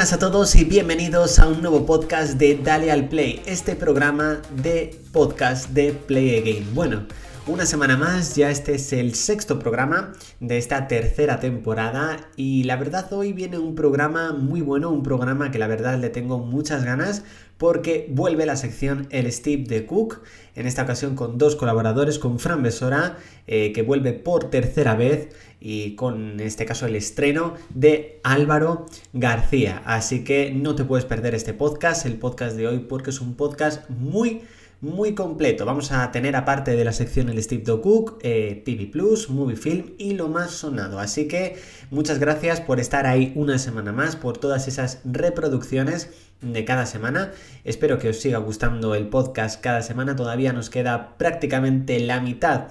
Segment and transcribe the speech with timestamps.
[0.00, 4.40] buenas a todos y bienvenidos a un nuevo podcast de Dale al Play, este programa
[4.62, 6.74] de podcast de Play Again.
[6.74, 7.06] Bueno,
[7.46, 12.76] una semana más, ya este es el sexto programa de esta tercera temporada y la
[12.76, 16.84] verdad hoy viene un programa muy bueno, un programa que la verdad le tengo muchas
[16.84, 17.24] ganas
[17.56, 20.22] porque vuelve la sección El Steve de Cook,
[20.54, 25.28] en esta ocasión con dos colaboradores, con Fran Besora, eh, que vuelve por tercera vez,
[25.60, 29.82] y con en este caso el estreno de Álvaro García.
[29.84, 33.34] Así que no te puedes perder este podcast, el podcast de hoy, porque es un
[33.34, 34.40] podcast muy
[34.80, 35.66] muy completo.
[35.66, 39.56] Vamos a tener aparte de la sección el Steve Do Cook, eh, TV Plus, Movie
[39.56, 40.98] Film y lo más sonado.
[40.98, 41.58] Así que
[41.90, 47.32] muchas gracias por estar ahí una semana más, por todas esas reproducciones de cada semana.
[47.64, 50.16] Espero que os siga gustando el podcast cada semana.
[50.16, 52.68] Todavía nos queda prácticamente la mitad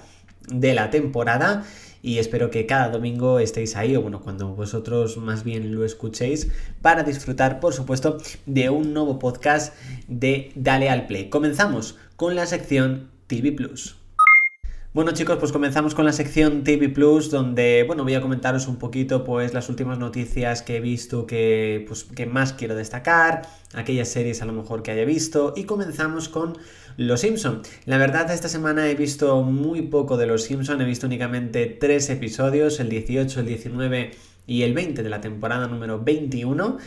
[0.48, 1.64] de la temporada
[2.02, 6.48] y espero que cada domingo estéis ahí o bueno, cuando vosotros más bien lo escuchéis
[6.82, 9.74] para disfrutar, por supuesto, de un nuevo podcast
[10.08, 11.28] de Dale al Play.
[11.28, 13.96] Comenzamos con la sección TV Plus.
[14.92, 18.74] Bueno chicos, pues comenzamos con la sección TV Plus donde, bueno, voy a comentaros un
[18.74, 24.08] poquito pues las últimas noticias que he visto que, pues, que más quiero destacar, aquellas
[24.08, 26.58] series a lo mejor que haya visto y comenzamos con
[26.96, 27.62] Los Simpson.
[27.86, 32.10] La verdad esta semana he visto muy poco de Los Simpson, he visto únicamente tres
[32.10, 34.10] episodios, el 18, el 19
[34.46, 36.78] y el 20 de la temporada número 21.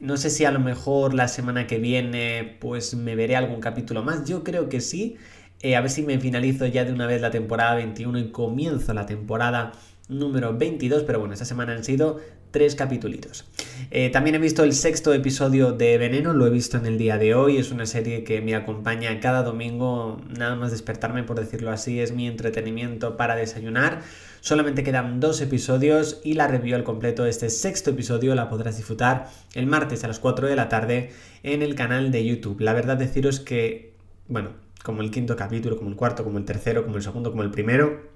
[0.00, 4.02] No sé si a lo mejor la semana que viene pues me veré algún capítulo
[4.02, 5.16] más, yo creo que sí.
[5.62, 8.94] Eh, a ver si me finalizo ya de una vez la temporada 21 y comienzo
[8.94, 9.72] la temporada
[10.08, 12.18] número 22, pero bueno, esta semana han sido
[12.50, 13.44] tres capítulos.
[13.90, 17.18] Eh, también he visto el sexto episodio de Veneno, lo he visto en el día
[17.18, 21.70] de hoy, es una serie que me acompaña cada domingo, nada más despertarme por decirlo
[21.70, 24.02] así, es mi entretenimiento para desayunar.
[24.40, 28.76] Solamente quedan dos episodios y la review al completo de este sexto episodio la podrás
[28.76, 31.10] disfrutar el martes a las 4 de la tarde
[31.42, 32.60] en el canal de YouTube.
[32.60, 33.94] La verdad deciros que,
[34.28, 34.50] bueno,
[34.82, 37.50] como el quinto capítulo, como el cuarto, como el tercero, como el segundo, como el
[37.50, 38.08] primero.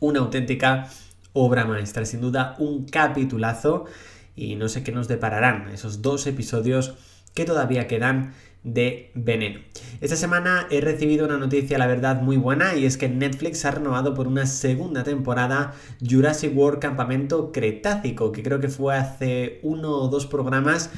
[0.00, 0.88] Una auténtica
[1.32, 3.84] obra maestra, sin duda un capitulazo
[4.36, 6.94] y no sé qué nos depararán esos dos episodios
[7.34, 9.60] que todavía quedan de Veneno.
[10.00, 13.70] Esta semana he recibido una noticia, la verdad, muy buena y es que Netflix ha
[13.70, 15.72] renovado por una segunda temporada
[16.04, 20.90] Jurassic World Campamento Cretácico, que creo que fue hace uno o dos programas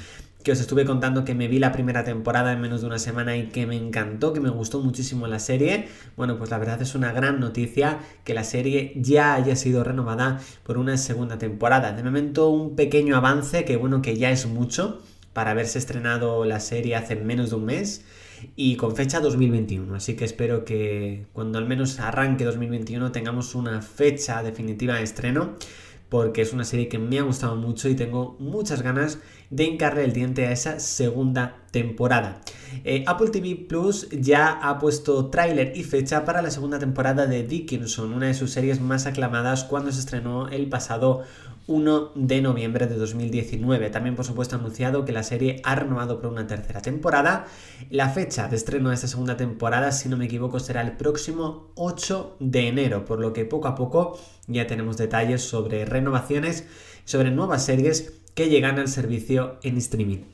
[0.48, 3.36] que os estuve contando que me vi la primera temporada en menos de una semana
[3.36, 5.88] y que me encantó, que me gustó muchísimo la serie.
[6.16, 10.41] Bueno, pues la verdad es una gran noticia que la serie ya haya sido renovada
[10.62, 11.92] por una segunda temporada.
[11.92, 15.03] De momento un pequeño avance que bueno, que ya es mucho
[15.34, 18.06] para haberse estrenado la serie hace menos de un mes
[18.56, 19.94] y con fecha 2021.
[19.94, 25.56] Así que espero que cuando al menos arranque 2021 tengamos una fecha definitiva de estreno
[26.08, 29.19] porque es una serie que me ha gustado mucho y tengo muchas ganas
[29.50, 32.41] de hincarle el diente a esa segunda temporada.
[32.84, 37.42] Eh, Apple TV Plus ya ha puesto tráiler y fecha para la segunda temporada de
[37.42, 41.24] Dickinson, una de sus series más aclamadas cuando se estrenó el pasado
[41.69, 43.91] 1 de noviembre de 2019.
[43.91, 47.47] También, por supuesto, ha anunciado que la serie ha renovado por una tercera temporada.
[47.91, 51.71] La fecha de estreno de esta segunda temporada, si no me equivoco, será el próximo
[51.77, 54.19] 8 de enero, por lo que poco a poco
[54.49, 56.67] ya tenemos detalles sobre renovaciones,
[57.05, 60.25] sobre nuevas series que llegan al servicio en streaming.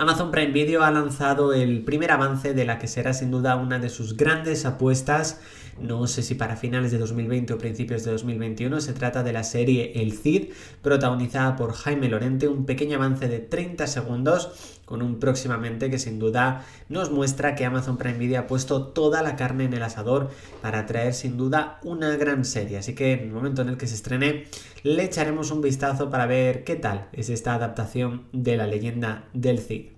[0.00, 3.80] Amazon Prime Video ha lanzado el primer avance de la que será sin duda una
[3.80, 5.40] de sus grandes apuestas
[5.80, 9.44] no sé si para finales de 2020 o principios de 2021, se trata de la
[9.44, 10.50] serie El Cid,
[10.82, 16.18] protagonizada por Jaime Lorente, un pequeño avance de 30 segundos con un próximamente que sin
[16.18, 20.30] duda nos muestra que Amazon Prime Video ha puesto toda la carne en el asador
[20.62, 22.78] para traer sin duda una gran serie.
[22.78, 24.46] Así que en el momento en el que se estrene
[24.82, 29.58] le echaremos un vistazo para ver qué tal es esta adaptación de la leyenda del
[29.58, 29.88] Cid.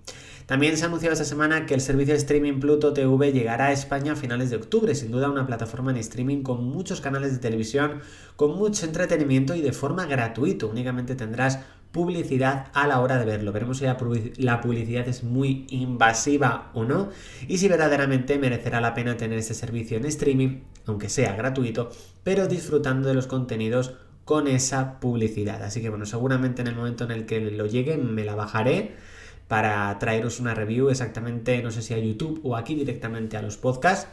[0.51, 3.73] También se ha anunciado esta semana que el servicio de streaming Pluto TV llegará a
[3.73, 7.39] España a finales de octubre, sin duda una plataforma en streaming con muchos canales de
[7.39, 8.01] televisión,
[8.35, 10.67] con mucho entretenimiento y de forma gratuita.
[10.67, 11.61] Únicamente tendrás
[11.93, 13.53] publicidad a la hora de verlo.
[13.53, 17.11] Veremos si la publicidad es muy invasiva o no
[17.47, 21.91] y si verdaderamente merecerá la pena tener este servicio en streaming, aunque sea gratuito,
[22.25, 23.95] pero disfrutando de los contenidos
[24.25, 25.63] con esa publicidad.
[25.63, 28.97] Así que bueno, seguramente en el momento en el que lo llegue me la bajaré
[29.51, 33.57] para traeros una review exactamente, no sé si a YouTube o aquí directamente a los
[33.57, 34.07] podcasts,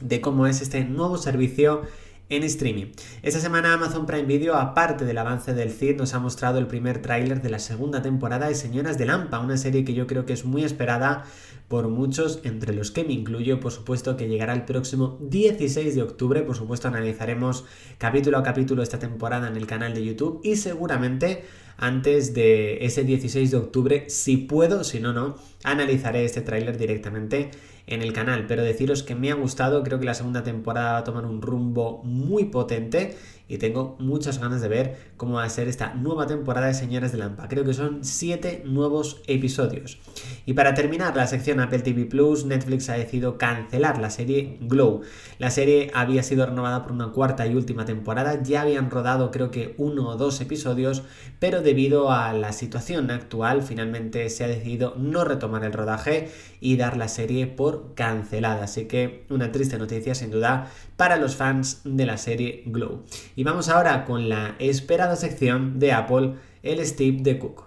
[0.00, 1.82] de cómo es este nuevo servicio
[2.30, 2.86] en streaming.
[3.22, 7.02] Esta semana Amazon Prime Video, aparte del avance del CID, nos ha mostrado el primer
[7.02, 10.32] tráiler de la segunda temporada de Señoras de Lampa, una serie que yo creo que
[10.32, 11.26] es muy esperada
[11.68, 16.02] por muchos, entre los que me incluyo, por supuesto que llegará el próximo 16 de
[16.02, 17.66] octubre, por supuesto analizaremos
[17.98, 21.44] capítulo a capítulo esta temporada en el canal de YouTube y seguramente
[21.78, 27.50] antes de ese 16 de octubre, si puedo, si no, no, analizaré este tráiler directamente
[27.88, 30.98] en el canal, pero deciros que me ha gustado, creo que la segunda temporada va
[30.98, 33.16] a tomar un rumbo muy potente
[33.48, 37.12] y tengo muchas ganas de ver cómo va a ser esta nueva temporada de Señores
[37.12, 37.48] de Lampa.
[37.48, 39.98] Creo que son 7 nuevos episodios.
[40.44, 45.00] Y para terminar la sección Apple TV Plus, Netflix ha decidido cancelar la serie Glow.
[45.38, 49.50] La serie había sido renovada por una cuarta y última temporada, ya habían rodado creo
[49.50, 51.02] que uno o dos episodios,
[51.38, 56.76] pero debido a la situación actual finalmente se ha decidido no retomar el rodaje y
[56.76, 58.64] dar la serie por cancelada.
[58.64, 63.02] Así que una triste noticia sin duda para los fans de la serie Glow.
[63.36, 67.64] Y vamos ahora con la esperada sección de Apple, el Steve de Cook.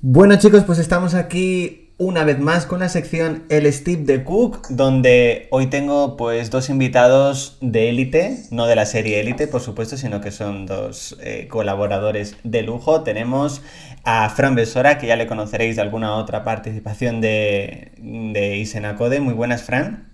[0.00, 4.66] Bueno chicos, pues estamos aquí una vez más con la sección El Steve de Cook,
[4.70, 9.96] donde hoy tengo pues dos invitados de élite, no de la serie élite por supuesto,
[9.96, 13.02] sino que son dos eh, colaboradores de lujo.
[13.04, 13.62] Tenemos
[14.02, 19.20] a Fran Besora, que ya le conoceréis de alguna otra participación de, de Isenacode.
[19.20, 20.08] Muy buenas, Fran.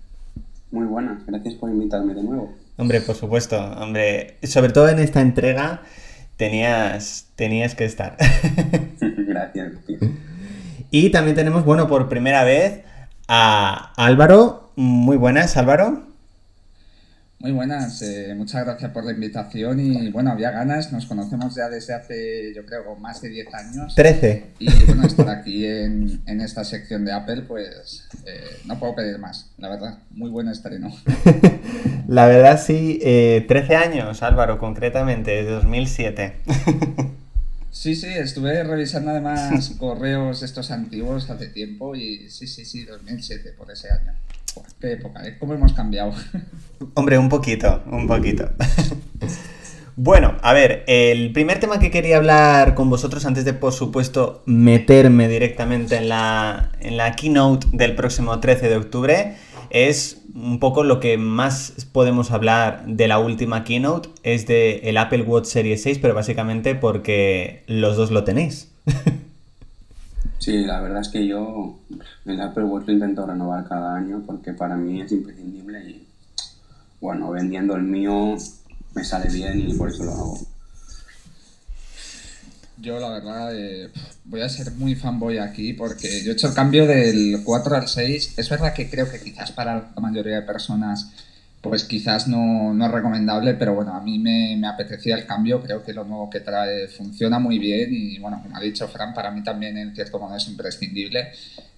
[0.71, 2.53] Muy buenas, gracias por invitarme de nuevo.
[2.77, 5.81] Hombre, por supuesto, hombre, sobre todo en esta entrega
[6.37, 8.19] tenías, tenías que estar.
[9.01, 9.73] gracias.
[10.91, 12.83] Y también tenemos, bueno, por primera vez
[13.29, 14.73] a Álvaro.
[14.77, 16.09] Muy buenas, Álvaro.
[17.41, 21.69] Muy buenas, eh, muchas gracias por la invitación y bueno, había ganas, nos conocemos ya
[21.69, 23.95] desde hace yo creo más de 10 años.
[23.95, 24.55] 13.
[24.59, 29.21] Y bueno, estar aquí en, en esta sección de Apple pues eh, no puedo pedir
[29.21, 30.91] más, la verdad, muy buen estreno.
[32.09, 36.37] la verdad sí, eh, 13 años Álvaro concretamente, desde 2007.
[37.71, 43.53] Sí, sí, estuve revisando además correos estos antiguos hace tiempo y sí, sí, sí, 2007
[43.57, 44.15] por ese año.
[44.81, 45.37] qué época, ¿eh?
[45.39, 46.13] ¿Cómo hemos cambiado?
[46.95, 48.51] Hombre, un poquito, un poquito.
[50.01, 54.45] Bueno, a ver, el primer tema que quería hablar con vosotros antes de, por supuesto,
[54.47, 59.37] meterme directamente en la, en la keynote del próximo 13 de octubre
[59.71, 64.97] es un poco lo que más podemos hablar de la última keynote, es de el
[64.97, 68.71] Apple Watch Series 6, pero básicamente porque los dos lo tenéis.
[70.39, 71.79] Sí, la verdad es que yo
[72.25, 76.07] el Apple Watch lo intento renovar cada año porque para mí es imprescindible y
[77.01, 78.37] bueno, vendiendo el mío
[78.95, 80.39] me sale bien y por eso lo hago.
[82.81, 83.91] Yo la verdad eh,
[84.25, 87.89] voy a ser muy fanboy aquí porque yo he hecho el cambio del 4 al
[87.89, 88.35] 6.
[88.37, 91.11] Es verdad que creo que quizás para la mayoría de personas
[91.61, 95.61] pues quizás no, no es recomendable, pero bueno, a mí me, me, apetecía el cambio,
[95.61, 99.13] creo que lo nuevo que trae funciona muy bien y bueno, como ha dicho Fran,
[99.13, 101.33] para mí también en cierto modo es imprescindible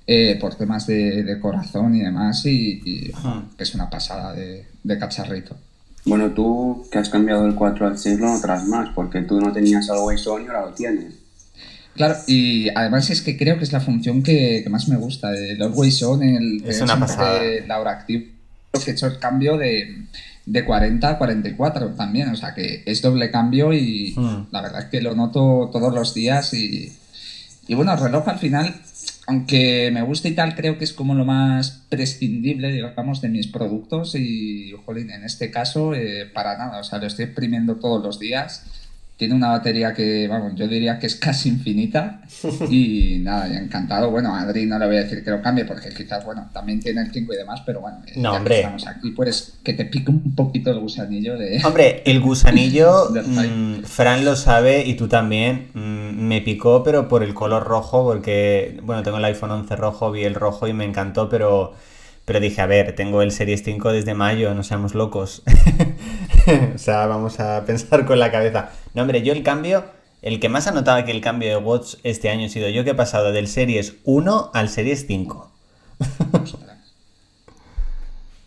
[0.06, 3.12] eh, por temas de, de, corazón y demás y, y
[3.58, 5.56] es una pasada de, de cacharrito.
[6.05, 9.52] Bueno, tú que has cambiado del 4 al 6 lo notarás más, porque tú no
[9.52, 11.14] tenías Always On y ahora lo tienes.
[11.94, 15.32] Claro, y además es que creo que es la función que, que más me gusta,
[15.35, 17.41] el Always On, el, es una pasada.
[17.67, 18.25] la hora activa,
[18.85, 20.06] que he hecho el cambio de,
[20.47, 24.46] de 40 a 44 también, o sea que es doble cambio y Hmm.
[24.53, 26.93] la verdad es que lo noto todos los días y,
[27.69, 28.75] y bueno, el reloj al final
[29.31, 33.46] aunque me gusta y tal, creo que es como lo más prescindible, digamos, de mis
[33.46, 38.03] productos y, jolín, en este caso, eh, para nada, o sea, lo estoy exprimiendo todos
[38.03, 38.65] los días.
[39.20, 42.22] Tiene una batería que, vamos, yo diría que es casi infinita
[42.70, 44.10] y nada, ya encantado.
[44.10, 46.81] Bueno, a Adri no le voy a decir que lo cambie porque quizás, bueno, también
[46.81, 48.55] tiene el 5 y demás, pero bueno, No, ya hombre.
[48.55, 51.60] que estamos aquí, pues que te pique un poquito el gusanillo de...
[51.67, 57.22] Hombre, el gusanillo, mm, Fran lo sabe y tú también, mm, me picó, pero por
[57.22, 60.86] el color rojo, porque, bueno, tengo el iPhone 11 rojo, vi el rojo y me
[60.86, 61.74] encantó, pero,
[62.31, 65.43] pero dije, a ver, tengo el Series 5 desde mayo, no seamos locos.
[66.77, 68.70] o sea, vamos a pensar con la cabeza.
[68.94, 69.84] No, hombre, yo el cambio,
[70.22, 72.84] el que más ha notado que el cambio de Watch este año he sido yo,
[72.84, 75.51] que he pasado del Series 1 al Series 5.
[76.41, 76.79] Ostras.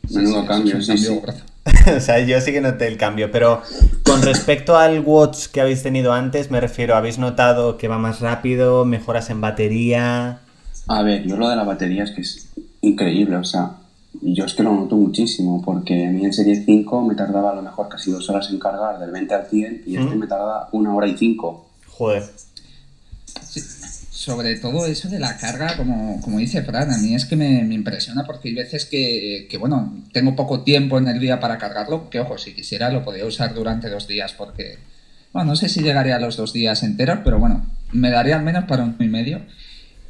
[0.09, 1.21] Menudo sí, cambio, sí, cambio
[1.83, 1.89] sí.
[1.97, 3.63] o sea, yo sí que noté el cambio, pero
[4.05, 8.21] con respecto al Watch que habéis tenido antes, me refiero, ¿habéis notado que va más
[8.21, 10.39] rápido, mejoras en batería?
[10.87, 12.52] A ver, yo lo de la batería es que es
[12.83, 13.77] increíble, o sea,
[14.21, 17.55] yo es que lo noto muchísimo, porque a mí el Serie 5 me tardaba a
[17.55, 20.19] lo mejor casi dos horas en cargar del 20 al 100 y este Mm.
[20.19, 21.69] me tarda una hora y cinco.
[21.87, 22.23] Joder.
[23.41, 23.61] Sí,
[24.11, 27.59] sobre todo eso de la carga, como, como dice Fran, a mí es que me,
[27.73, 32.09] impresiona porque hay veces que, que, bueno, tengo poco tiempo en el día para cargarlo,
[32.09, 34.77] que ojo, si quisiera lo podría usar durante dos días porque,
[35.33, 38.43] bueno, no sé si llegaría a los dos días enteros, pero bueno, me daría al
[38.43, 39.41] menos para un y medio.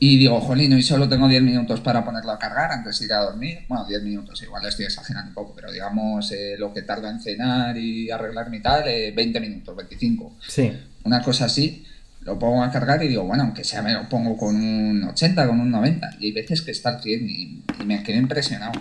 [0.05, 3.13] Y digo, jolín, hoy solo tengo 10 minutos para ponerlo a cargar antes de ir
[3.13, 3.59] a dormir.
[3.69, 7.21] Bueno, 10 minutos, igual estoy exagerando un poco, pero digamos eh, lo que tarda en
[7.21, 10.35] cenar y arreglar mi tal, 20 minutos, 25.
[10.45, 10.73] Sí.
[11.05, 11.85] Una cosa así
[12.19, 15.47] lo pongo a cargar y digo, bueno, aunque sea me lo pongo con un 80,
[15.47, 16.17] con un 90.
[16.19, 18.73] Y hay veces que está al 100 y, me quedo impresionado.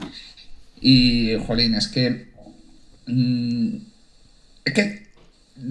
[0.80, 2.32] Y, jolín, es que...
[3.06, 3.76] Mm,
[4.64, 5.01] es que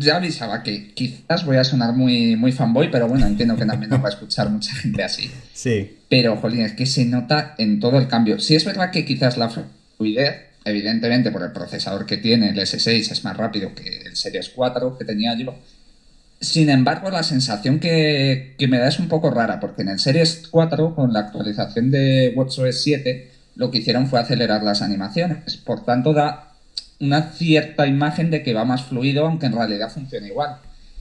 [0.02, 3.90] ya avisaba que quizás voy a sonar muy, muy fanboy, pero bueno, entiendo que también
[3.90, 5.32] no va a escuchar mucha gente así.
[5.54, 5.98] Sí.
[6.10, 8.40] Pero, jolín, es que se nota en todo el cambio.
[8.40, 13.12] Sí es verdad que quizás la fluidez, evidentemente por el procesador que tiene, el S6
[13.12, 15.56] es más rápido que el Series 4 que tenía yo,
[16.42, 20.48] sin embargo, la sensación que, me da es un poco rara, porque en el Series
[20.50, 25.58] 4, con la actualización de WatchOS 7, lo que hicieron fue acelerar las animaciones.
[25.58, 26.51] Por tanto, da
[27.02, 30.58] una cierta imagen de que va más fluido, aunque en realidad funciona igual.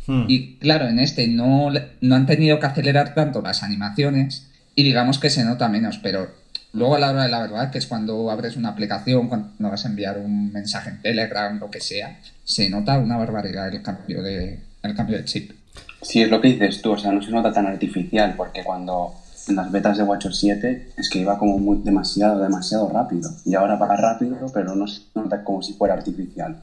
[0.06, 0.24] Hmm.
[0.28, 5.18] Y claro, en este no, no han tenido que acelerar tanto las animaciones y digamos
[5.18, 6.28] que se nota menos, pero
[6.72, 9.84] luego a la hora de la verdad, que es cuando abres una aplicación, cuando vas
[9.84, 14.22] a enviar un mensaje en Telegram, lo que sea, se nota una barbaridad el cambio
[14.22, 15.52] de, el cambio de chip.
[16.02, 19.14] Sí, es lo que dices tú, o sea, no se nota tan artificial, porque cuando
[19.48, 23.30] en las betas de WatchOS 7 es que iba como demasiado, demasiado rápido.
[23.44, 26.56] Y ahora va rápido, pero no se nota como si fuera artificial.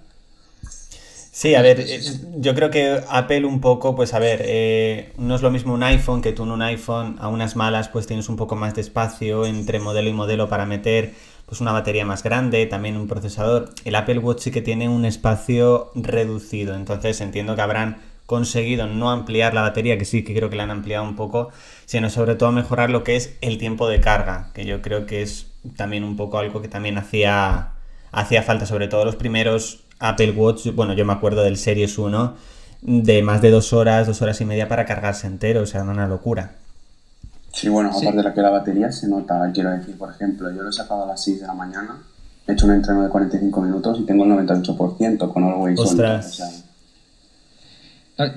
[1.38, 2.02] Sí, a ver, eh,
[2.38, 5.84] yo creo que Apple un poco, pues a ver, eh, no es lo mismo un
[5.84, 8.82] iPhone que tú en un iPhone a unas malas pues tienes un poco más de
[8.82, 11.14] espacio entre modelo y modelo para meter
[11.46, 13.70] pues una batería más grande, también un procesador.
[13.86, 19.10] El Apple Watch sí que tiene un espacio reducido, entonces entiendo que habrán conseguido no
[19.10, 21.50] ampliar la batería, que sí que creo que la han ampliado un poco,
[21.86, 25.24] sino sobre todo mejorar lo que es el tiempo de carga, que yo creo que
[25.24, 27.70] es también un poco algo que también hacía,
[28.12, 32.36] hacía falta, sobre todo los primeros Apple Watch, bueno, yo me acuerdo del Series 1,
[32.82, 36.08] de más de dos horas, dos horas y media para cargarse entero, o sea, una
[36.08, 36.52] locura.
[37.54, 40.62] Sí, bueno, aparte de la que la batería se nota, quiero decir, por ejemplo, yo
[40.62, 41.98] lo he sacado a las 6 de la mañana,
[42.46, 46.42] he hecho un entreno de 45 minutos y tengo el 98% con Always Ostras.
[46.42, 46.67] Ah,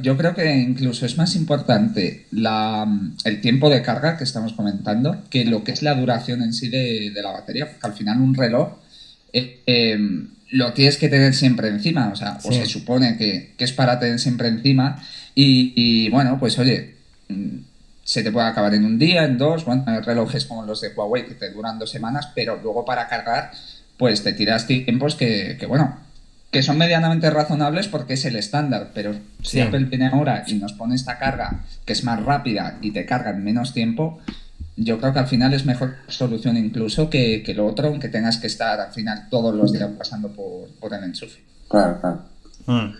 [0.02, 2.86] yo creo que incluso es más importante la,
[3.24, 6.68] el tiempo de carga que estamos comentando que lo que es la duración en sí
[6.68, 8.76] de, la batería, porque al final un reloj
[9.32, 13.72] eh, em, lo tienes que tener siempre encima, o sea, o se supone que, es
[13.72, 15.02] para tener siempre encima
[15.34, 16.96] y, y bueno, pues oye,
[18.04, 21.26] se te puede acabar en un día, en dos, bueno, relojes como los de Huawei
[21.26, 23.52] que te duran dos semanas, pero luego para cargar,
[23.96, 25.96] pues te tiras tiempos que, que bueno,
[26.50, 30.72] que son medianamente razonables porque es el estándar, pero si Apple viene ahora y nos
[30.72, 34.18] pone esta carga que es más rápida y te carga en menos tiempo,
[34.76, 38.38] yo creo que al final es mejor solución incluso que, que lo otro, aunque tengas
[38.38, 41.40] que estar al final todos los días pasando por, por el enchufe.
[41.68, 42.20] Claro, claro.
[42.66, 42.94] Hmm.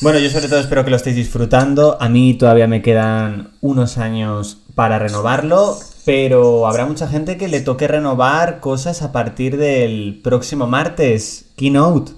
[0.00, 1.96] Bueno, yo sobre todo espero que lo estéis disfrutando.
[2.00, 7.60] A mí todavía me quedan unos años para renovarlo, pero habrá mucha gente que le
[7.60, 11.46] toque renovar cosas a partir del próximo martes.
[11.56, 12.12] Keynote,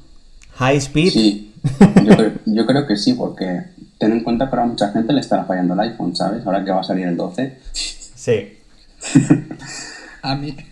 [0.60, 1.12] High Speed.
[1.12, 1.54] Sí,
[2.46, 3.62] yo creo, que sí, porque
[3.98, 6.44] ten en cuenta que ahora mucha gente le estará fallando el iPhone, ¿sabes?
[6.44, 7.56] Ahora que va a salir el 12.
[7.72, 8.58] Sí.
[10.22, 10.54] a mí.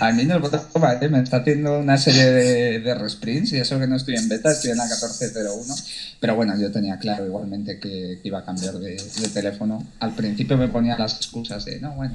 [0.00, 1.08] A mí no ¿eh?
[1.08, 4.52] me está haciendo una serie de, de resprints y eso que no estoy en beta,
[4.52, 6.14] estoy en la 14.01.
[6.20, 8.96] Pero bueno, yo tenía claro igualmente que, iba a cambiar de,
[9.34, 9.84] teléfono.
[9.98, 12.14] Al principio me ponía las excusas de, no, bueno,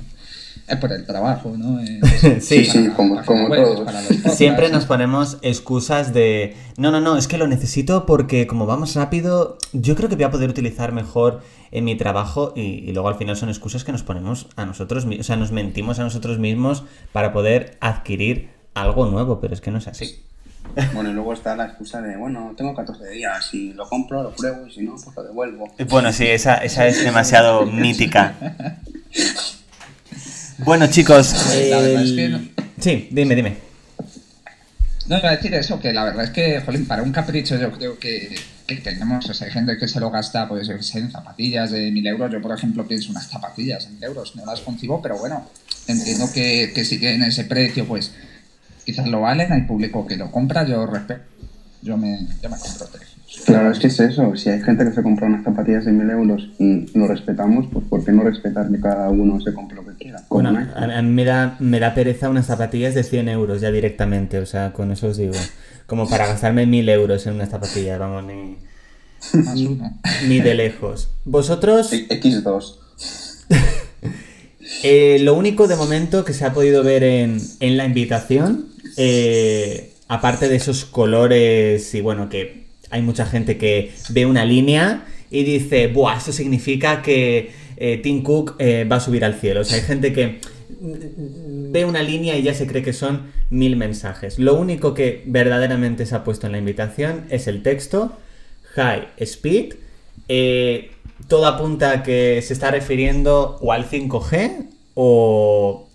[0.68, 1.80] es por el trabajo, ¿no?
[2.40, 3.88] sí, sí, como, como todos.
[4.34, 8.96] Siempre nos ponemos excusas de, no, no, no, es que lo necesito porque como vamos
[8.96, 11.42] rápido, yo creo que voy a poder utilizar mejor
[11.72, 15.26] en mi trabajo y, luego al final son excusas que nos ponemos a nosotros mismos,
[15.26, 19.72] o sea, nos mentimos a nosotros mismos para poder adquirir algo nuevo, pero es que
[19.72, 20.24] no es así.
[20.94, 24.32] Bueno, y luego está la excusa de, bueno, tengo 14 días, si lo compro, lo
[24.32, 25.68] pruebo y si no, pues lo devuelvo.
[25.90, 28.80] Bueno, sí, esa, esa es demasiado mítica.
[30.60, 31.28] Bueno, chicos.
[32.80, 33.58] Sí, dime, dime.
[35.08, 37.72] No, iba a decir eso, que la verdad es que, jolín, para un capricho yo
[37.72, 41.72] creo que, que tenemos, o sea, hay gente que se lo gasta, pues, en zapatillas
[41.72, 42.32] de mil euros.
[42.32, 45.46] Yo, por ejemplo, pienso unas zapatillas en euros, no las concibo, pero bueno,
[45.88, 48.14] entiendo que, que si en ese precio, pues,
[48.86, 51.24] quizás lo valen, hay público que lo compra, yo respeto,
[51.82, 53.13] yo me, yo me compro tres.
[53.46, 54.36] Claro, es que es eso.
[54.36, 57.86] Si hay gente que se compra unas zapatillas de mil euros y lo respetamos, pues
[57.90, 60.24] ¿por qué no respetar que cada uno se compre lo que quiera?
[60.30, 64.40] Bueno, a, mí me da, me da pereza unas zapatillas de 100 euros ya directamente,
[64.40, 65.34] o sea, con eso os digo.
[65.88, 68.58] Como para gastarme mil euros en unas zapatillas, vamos, ni...
[69.66, 70.00] Uno.
[70.28, 71.10] Ni de lejos.
[71.26, 71.92] Vosotros...
[71.92, 72.76] X2.
[74.86, 79.94] Eh, lo único de momento que se ha podido ver en, en la invitación, eh,
[80.10, 82.63] aparte de esos colores y bueno, que
[82.94, 88.22] hay mucha gente que ve una línea y dice, Buah, esto significa que eh, Tim
[88.22, 89.62] Cook va a subir al cielo.
[89.62, 90.40] O sea, hay gente que
[90.80, 94.38] ve una línea y ya se cree que son mil mensajes.
[94.38, 98.16] Lo único que verdaderamente se ha puesto en la invitación es el texto,
[98.76, 99.74] High Speed.
[101.28, 105.90] todo apunta que se está refiriendo o al 5G o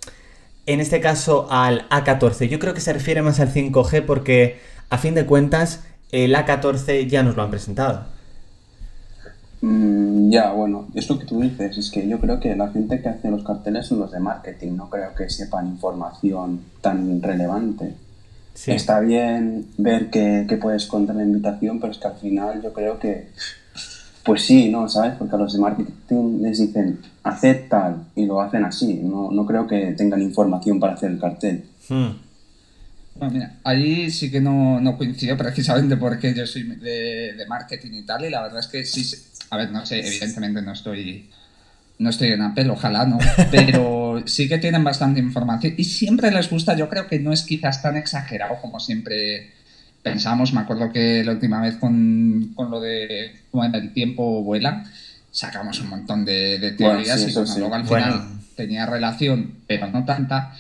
[0.67, 2.49] en este caso al A14.
[2.49, 4.59] Yo creo que se refiere más al 5G porque
[4.91, 8.05] a fin de cuentas el A14 ya nos lo han presentado.
[9.61, 13.01] Mm, ya, bueno, es lo que tú dices, es que yo creo que la gente
[13.03, 17.95] que hace los carteles son los de marketing, no creo que sepan información tan relevante.
[18.67, 22.73] Está bien ver qué, qué puedes contar la invitación, pero es que al final yo
[22.73, 23.29] creo que
[24.29, 24.87] pues sí, ¿no?
[24.91, 25.15] ¿Sabes?
[25.19, 29.01] Porque a los de marketing les dicen, haced tal, y lo hacen así.
[29.03, 31.65] No, no creo que tengan información para hacer el cartel.
[31.89, 32.11] Hmm.
[33.19, 37.93] Bueno, mira, ahí sí que no, no coincido precisamente porque yo soy de, de, marketing
[37.93, 39.05] y tal, y la verdad es que sí,
[39.51, 41.29] a ver, no sé, evidentemente no estoy,
[41.99, 43.19] no estoy en Apple, ojalá no,
[43.51, 47.43] pero sí que tienen bastante información y siempre les gusta, yo creo que no es
[47.43, 49.51] quizás tan exagerado como siempre
[50.03, 54.85] pensamos, me acuerdo que la última vez con, con lo de en el tiempo vuela,
[55.31, 60.55] sacamos un montón de, teorías y luego al final tenía relación, pero no tanta.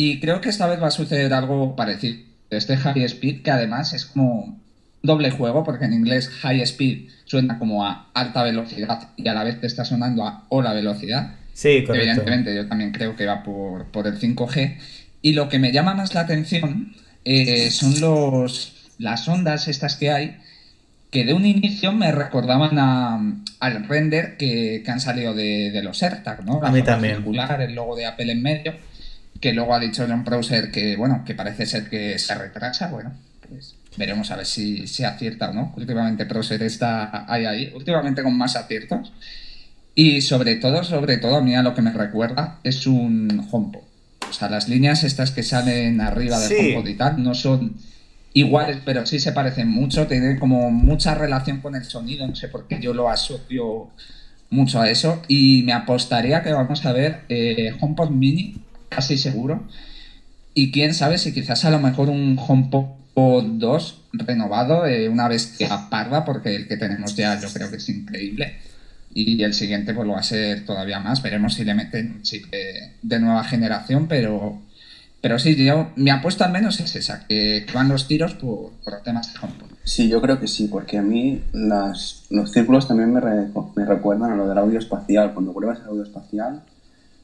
[0.00, 2.18] Y creo que esta vez va a suceder algo parecido.
[2.50, 4.56] Este High Speed, que además es como
[5.02, 9.42] doble juego, porque en inglés High Speed suena como a alta velocidad y a la
[9.42, 11.34] vez te está sonando a hola velocidad.
[11.52, 11.94] Sí, correcto.
[11.94, 14.76] Evidentemente, yo también creo que va por, por el 5G.
[15.20, 20.12] Y lo que me llama más la atención eh, son los, las ondas estas que
[20.12, 20.36] hay,
[21.10, 22.78] que de un inicio me recordaban
[23.58, 26.62] al render que, han salido de, los AirTag, ¿no?
[26.62, 27.16] a mí también.
[27.16, 28.74] Circular, el logo de Apple en medio,
[29.40, 33.12] que luego ha dicho John Browser que, bueno, que parece ser que se retrasa, bueno,
[33.48, 35.72] pues veremos a ver si se acierta o no.
[35.76, 39.12] Últimamente Browser está ahí, ahí, últimamente con más aciertos.
[39.94, 43.82] Y sobre todo, sobre todo, a mí a lo que me recuerda es un HomePod.
[44.28, 47.76] O sea, las líneas estas que salen arriba del HomePod y tal no son
[48.32, 52.48] iguales, pero sí se parecen mucho, tienen como mucha relación con el sonido, no sé
[52.48, 53.88] por qué yo lo asocio
[54.50, 59.66] mucho a eso y me apostaría que vamos a ver eh, HomePod Mini, casi seguro,
[60.54, 65.88] y quién sabe si quizás a lo mejor un HomePod 2 renovado, eh, una bestia
[65.90, 68.56] parda, porque el que tenemos ya yo creo que es increíble.
[69.14, 71.22] Y el siguiente pues lo va a ser todavía más.
[71.22, 72.46] Veremos si le meten un chip
[73.02, 74.60] de nueva generación, pero
[75.20, 79.02] pero sí, yo, mi apuesta al menos es esa, que, van los tiros por, por
[79.02, 79.66] temas de HomePod.
[79.82, 84.32] Sí, yo creo que sí, porque a mí las, los círculos también me, me recuerdan
[84.32, 85.34] a lo del audio espacial.
[85.34, 86.62] Cuando pruebas el audio espacial,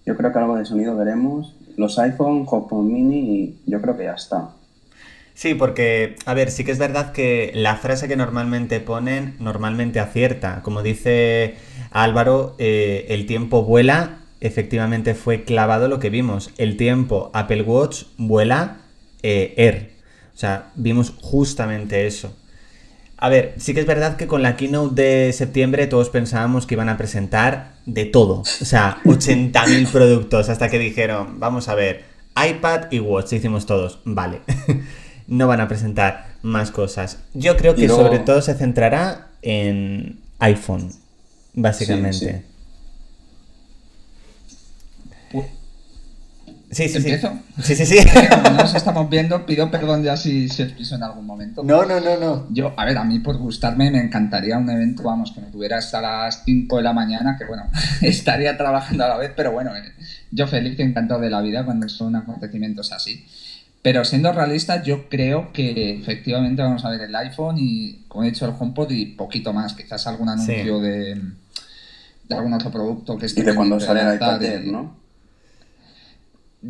[0.06, 1.54] yo creo que algo de sonido veremos.
[1.76, 4.50] Los iPhone, HomePod Mini y yo creo que ya está.
[5.34, 9.98] Sí, porque, a ver, sí que es verdad que la frase que normalmente ponen normalmente
[9.98, 10.62] acierta.
[10.62, 11.56] Como dice
[11.90, 16.50] Álvaro, eh, el tiempo vuela efectivamente fue clavado lo que vimos.
[16.56, 18.76] El tiempo Apple Watch vuela
[19.22, 19.90] eh, Air.
[20.34, 22.36] O sea, vimos justamente eso.
[23.24, 26.74] A ver, sí que es verdad que con la keynote de septiembre todos pensábamos que
[26.74, 28.40] iban a presentar de todo.
[28.40, 32.04] O sea, 80.000 productos hasta que dijeron, vamos a ver,
[32.36, 34.00] iPad y Watch, hicimos todos.
[34.04, 34.42] Vale.
[35.26, 37.20] no van a presentar más cosas.
[37.32, 40.90] Yo creo que sobre todo se centrará en iPhone,
[41.54, 42.18] básicamente.
[42.18, 42.53] Sí, sí,
[46.78, 47.32] ¿Empiezo?
[47.62, 47.74] sí.
[47.76, 47.98] Sí, sí,
[48.44, 51.62] no nos estamos viendo, pido perdón ya si, se os piso en algún momento.
[51.62, 52.46] No, no, no, no.
[52.50, 55.78] Yo, a ver, a mí por gustarme me encantaría un evento, vamos, que me tuviera
[55.78, 57.64] hasta las 5 de la mañana, que bueno,
[58.02, 59.92] estaría trabajando a la vez, pero bueno, eh,
[60.30, 63.24] yo feliz y encantado de la vida cuando son acontecimientos así.
[63.82, 68.28] Pero siendo realista, yo creo que efectivamente vamos a ver el iPhone y, como he
[68.28, 71.20] dicho, el HomePod y poquito más, quizás algún anuncio de,
[72.28, 73.42] de, algún otro producto que esté...
[73.42, 75.03] Y de cuando sale el iPad, ¿no?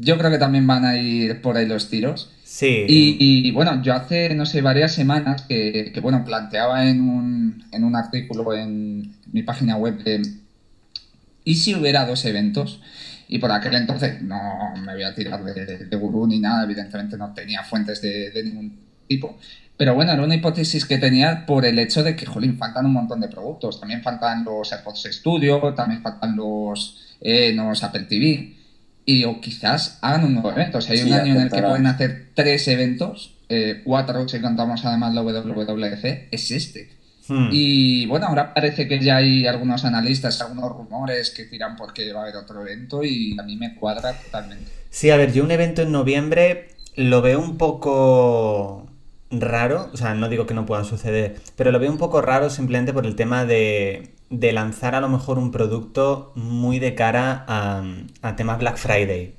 [0.00, 2.30] Yo creo que también van a ir por ahí los tiros.
[2.42, 2.84] Sí.
[2.88, 7.96] Y, bueno, yo hace, no sé, varias semanas que, bueno, planteaba en un, en un
[7.96, 10.22] artículo en mi página web de
[11.44, 12.80] ¿y si hubiera dos eventos?
[13.28, 14.38] Y por aquel entonces no
[14.84, 18.78] me voy a tirar de, gurú ni nada, evidentemente no tenía fuentes de, ningún
[19.08, 19.38] tipo.
[19.76, 22.92] Pero bueno, era una hipótesis que tenía por el hecho de que, jolín, faltan un
[22.92, 23.80] montón de productos.
[23.80, 28.63] También faltan los AirPods Studio, también faltan los, eh, los Apple TV
[29.06, 30.78] y o quizás hagan un nuevo evento.
[30.78, 34.40] O sea, hay un año en el que pueden hacer tres eventos, eh, cuatro si
[34.40, 36.90] contamos además la WWDC, es este.
[37.28, 37.48] Hmm.
[37.52, 42.20] Y bueno, ahora parece que ya hay algunos analistas, algunos rumores que tiran porque va
[42.20, 44.70] a haber otro evento y a mí me cuadra totalmente.
[44.90, 48.88] Sí, a ver, yo un evento en noviembre lo veo un poco
[49.30, 52.50] raro, o sea, no digo que no pueda suceder, pero lo veo un poco raro
[52.50, 57.44] simplemente por el tema de, de lanzar a lo mejor un producto muy de cara
[57.46, 57.84] a,
[58.22, 59.34] a tema Black Friday.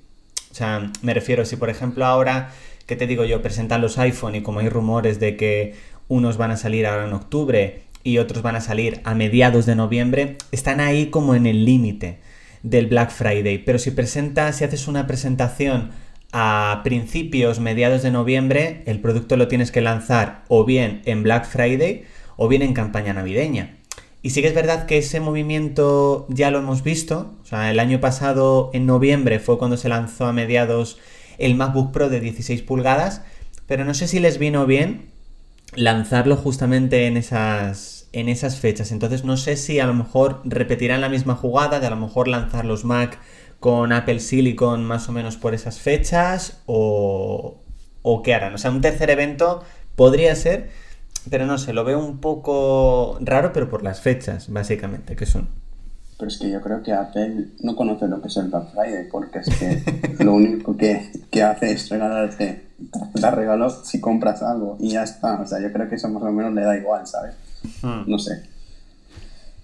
[0.52, 2.52] O sea, me refiero, si por ejemplo ahora,
[2.86, 3.42] ¿qué te digo yo?
[3.42, 5.76] Presentan los iPhone y como hay rumores de que
[6.08, 9.76] unos van a salir ahora en octubre y otros van a salir a mediados de
[9.76, 12.20] noviembre, están ahí como en el límite
[12.64, 13.58] del Black Friday.
[13.58, 15.90] Pero si presentas, si haces una presentación
[16.32, 21.46] a principios, mediados de noviembre, el producto lo tienes que lanzar o bien en Black
[21.46, 22.04] Friday
[22.38, 23.78] o bien en campaña navideña.
[24.26, 27.36] Y sí que es verdad que ese movimiento ya lo hemos visto.
[27.44, 30.98] O sea, el año pasado, en noviembre, fue cuando se lanzó a mediados
[31.38, 33.22] el MacBook Pro de 16 pulgadas.
[33.68, 35.12] Pero no sé si les vino bien
[35.76, 38.92] lanzarlo justamente en esas, en esas fechas.
[38.92, 42.28] Entonces no sé si a lo mejor repetirán la misma jugada de a lo mejor
[42.28, 43.20] lanzar los Mac
[43.60, 47.62] con Apple Silicon más o menos por esas fechas o,
[48.02, 48.56] o qué harán.
[48.56, 49.64] O sea, un tercer evento
[49.96, 50.72] podría ser,
[51.30, 55.50] pero no sé, lo veo un poco raro, pero por las fechas, básicamente, que son.
[56.18, 59.08] Pero es que yo creo que Apple no conoce lo que es el Black Friday,
[59.12, 62.64] porque es que lo único que, que hace es regalarte,
[63.14, 65.42] te regalo si compras algo y ya está.
[65.42, 67.36] O sea, yo creo que eso más o menos le da igual, ¿sabes?
[67.82, 68.04] Hmm.
[68.08, 68.44] No sé.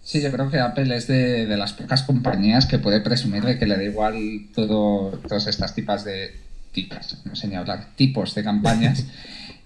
[0.04, 3.58] Sí, yo creo que Apple es de, de, las pocas compañías que puede presumir de
[3.58, 4.16] que le da igual
[4.54, 6.32] todo, todas estas tipas de
[6.74, 9.06] tipas, no sé ni hablar, tipos de campañas.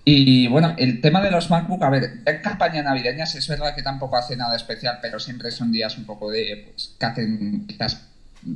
[0.07, 3.81] Y bueno, el tema de los MacBook, a ver, en campaña navideñas es verdad que
[3.81, 8.05] tampoco hace nada especial, pero siempre son días un poco de, pues, que hacen quizás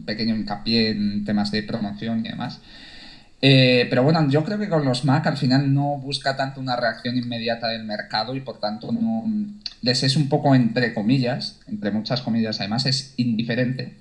[0.05, 2.59] pequeño hincapié en temas de promoción y demás.
[3.41, 6.75] Eh, pero bueno, yo creo que con los Mac al final no busca tanto una
[6.75, 9.23] reacción inmediata del mercado y por tanto no
[9.81, 13.95] les es un poco entre comillas, entre muchas comillas además, es indiferente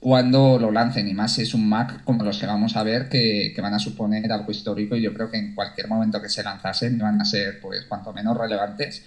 [0.00, 3.54] cuando lo lancen y más es un Mac como los que vamos a ver que,
[3.60, 6.98] van a suponer algo histórico y yo creo que en cualquier momento que se lanzasen
[6.98, 9.02] van a ser pues cuanto menos relevantes.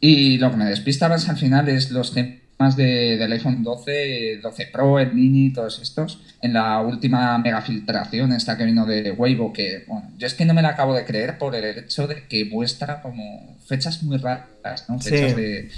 [0.00, 4.40] Y lo que me despista más al final es los temas de, del iPhone 12,
[4.42, 6.20] 12 Pro, el Mini, todos estos.
[6.42, 10.54] En la última megafiltración esta que vino de Weibo que bueno, yo es que no
[10.54, 14.88] me la acabo de creer por el hecho de que muestra como fechas muy raras,
[14.88, 15.00] ¿no?
[15.00, 15.70] Fechas de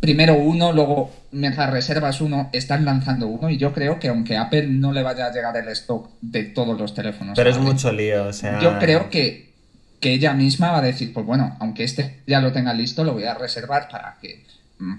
[0.00, 4.66] primero uno, luego mientras reservas uno, están lanzando uno y yo creo que aunque Apple
[4.68, 7.34] no le vaya a llegar el stock de todos los teléfonos.
[7.36, 8.60] Pero es mucho lío, o sea...
[8.60, 9.52] Yo creo que,
[10.00, 13.12] que ella misma va a decir, pues bueno, aunque este ya lo tenga listo, lo
[13.12, 14.44] voy a reservar para que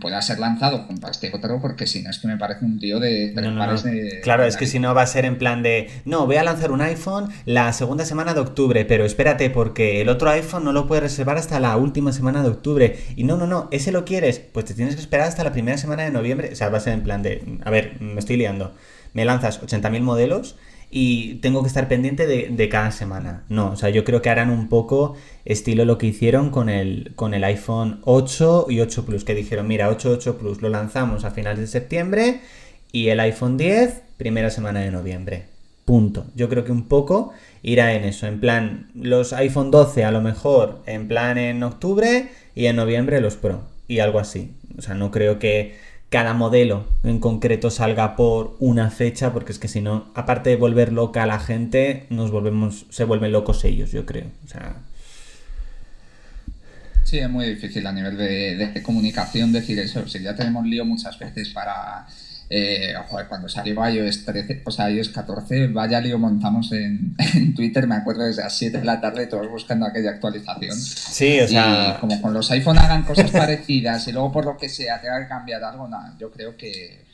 [0.02, 2.80] pueda ser lanzado junto a este otro, porque si no es que me parece un
[2.80, 6.26] tío de, de Claro, es que si no va a ser en plan de, no,
[6.26, 10.30] voy a lanzar un iPhone la segunda semana de octubre, pero espérate, porque el otro
[10.32, 13.00] iPhone no lo puedes reservar hasta la última semana de octubre.
[13.16, 15.78] Y no, no, no, ese lo quieres, pues te tienes que esperar hasta la primera
[15.78, 16.50] semana de noviembre.
[16.52, 18.74] O sea, va a ser en plan de, a ver, me estoy liando.
[19.14, 20.58] Me lanzas 80.000 modelos
[20.90, 23.44] y tengo que estar pendiente de, cada semana.
[23.50, 27.12] No, o sea, yo creo que harán un poco estilo lo que hicieron con el,
[27.16, 31.26] con el iPhone 8 y 8 Plus, que dijeron, mira, 8, 8 Plus lo lanzamos
[31.26, 32.42] a finales de septiembre
[32.92, 35.46] y el iPhone 10 primera semana de noviembre.
[35.86, 36.26] Punto.
[36.36, 37.32] Yo creo que un poco
[37.64, 42.30] irá en eso, en plan, los iPhone 12 a lo mejor en plan en octubre
[42.56, 44.54] y en noviembre los Pro y algo así.
[44.78, 45.78] O sea, no creo que
[46.10, 50.56] cada modelo en concreto salga por una fecha, porque es que si no, aparte de
[50.56, 54.28] volver loca a la gente, nos volvemos, se vuelven locos ellos, yo creo.
[54.46, 54.76] O sea.
[57.04, 60.08] Sí, es muy difícil a nivel de, de comunicación decir eso.
[60.08, 62.06] Si ya tenemos lío muchas veces para
[62.50, 67.16] eh, joder, cuando salió iOS 13, o sea, iOS 14, vaya lío montamos en,
[67.56, 70.76] Twitter, me acuerdo desde las 7 de la tarde todos buscando aquella actualización.
[70.76, 71.96] Sí, o sea...
[71.98, 75.20] Y como con los iPhone hagan cosas parecidas y luego por lo que sea tenga
[75.22, 77.06] que cambiar algo, nada, yo creo que...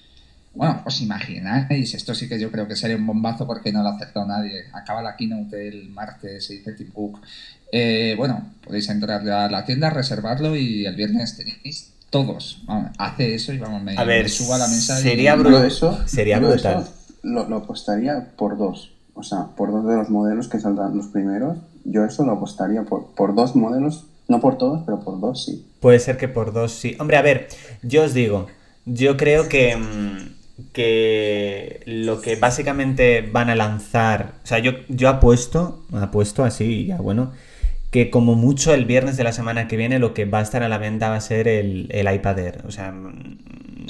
[0.53, 3.89] Bueno, os imagináis, esto sí que yo creo que sería un bombazo porque no lo
[3.89, 4.65] ha aceptado nadie.
[4.71, 7.21] Acaba la keynote el martes y dice Tim Cook.
[7.71, 12.61] Eh, bueno, podéis entrar a la tienda, reservarlo y el viernes tenéis todos.
[12.99, 15.65] hace eso y vamos, me, a ver, suba a la mesa sería y...
[15.65, 16.87] eso, sería brutal.
[17.23, 18.91] lo, lo, apostaría por dos.
[19.15, 21.57] O sea, por dos de los modelos que saldrán los primeros.
[21.85, 24.05] Yo eso lo apostaría por, por dos modelos.
[24.27, 25.65] No por todos, pero por dos sí.
[25.79, 26.95] Puede ser que por dos sí.
[26.99, 27.47] Hombre, a ver,
[27.81, 28.45] yo os digo,
[28.85, 35.09] yo creo que, mm, que lo que básicamente van a lanzar, o sea, yo, yo
[35.09, 37.31] apuesto, apuesto así, ya bueno,
[37.93, 40.63] que como mucho el viernes de la semana que viene lo que va a estar
[40.63, 42.61] a la venta va a ser el, el iPad Air.
[42.65, 42.91] O sea,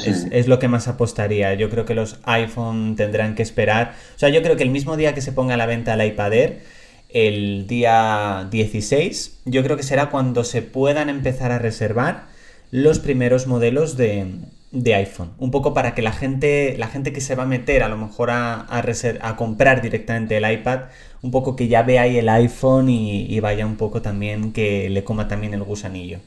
[0.06, 1.54] es, lo que más apostaría.
[1.54, 3.96] Yo creo que los iPhone tendrán que esperar.
[4.14, 6.06] O sea, yo creo que el mismo día que se ponga a la venta el
[6.06, 6.64] iPad Air,
[7.12, 12.26] el día 16, yo creo que será cuando se puedan empezar a reservar
[12.72, 14.26] los primeros modelos de,
[14.74, 15.32] de iPhone.
[15.38, 17.96] Un poco para que la gente, la gente que se va a meter a lo
[17.96, 20.86] mejor a, a, comprar directamente el iPad,
[21.22, 25.04] un poco que ya vea ahí el iPhone y, vaya un poco también que le
[25.04, 26.20] coma también el gusanillo.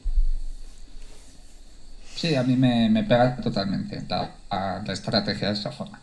[2.15, 5.99] Sí, a mí me, pega totalmente la, la, estrategia de esa forma.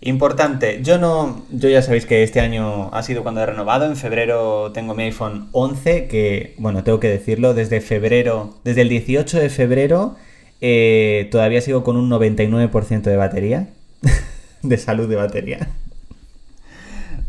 [0.00, 3.96] Importante, yo no, yo ya sabéis que este año ha sido cuando he renovado, en
[3.96, 9.38] febrero tengo mi iPhone 11, que bueno, tengo que decirlo, desde febrero, desde el 18
[9.38, 10.16] de febrero
[10.60, 13.68] eh, todavía sigo con un 99% de batería.
[14.62, 15.68] de salud de batería.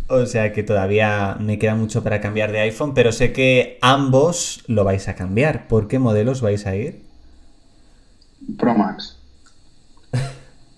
[0.07, 4.63] O sea que todavía me queda mucho para cambiar de iPhone, pero sé que ambos
[4.67, 5.67] lo vais a cambiar.
[5.67, 7.01] ¿Por qué modelos vais a ir?
[8.57, 9.17] Pro Max.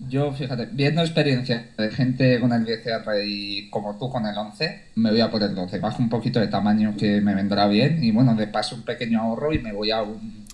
[0.08, 4.82] Yo, fíjate, viendo experiencia de gente con el 10R y como tú con el 11,
[4.96, 5.78] me voy a por el 12.
[5.78, 9.22] Bajo un poquito de tamaño que me vendrá bien y bueno, de paso un pequeño
[9.22, 10.44] ahorro y me voy a un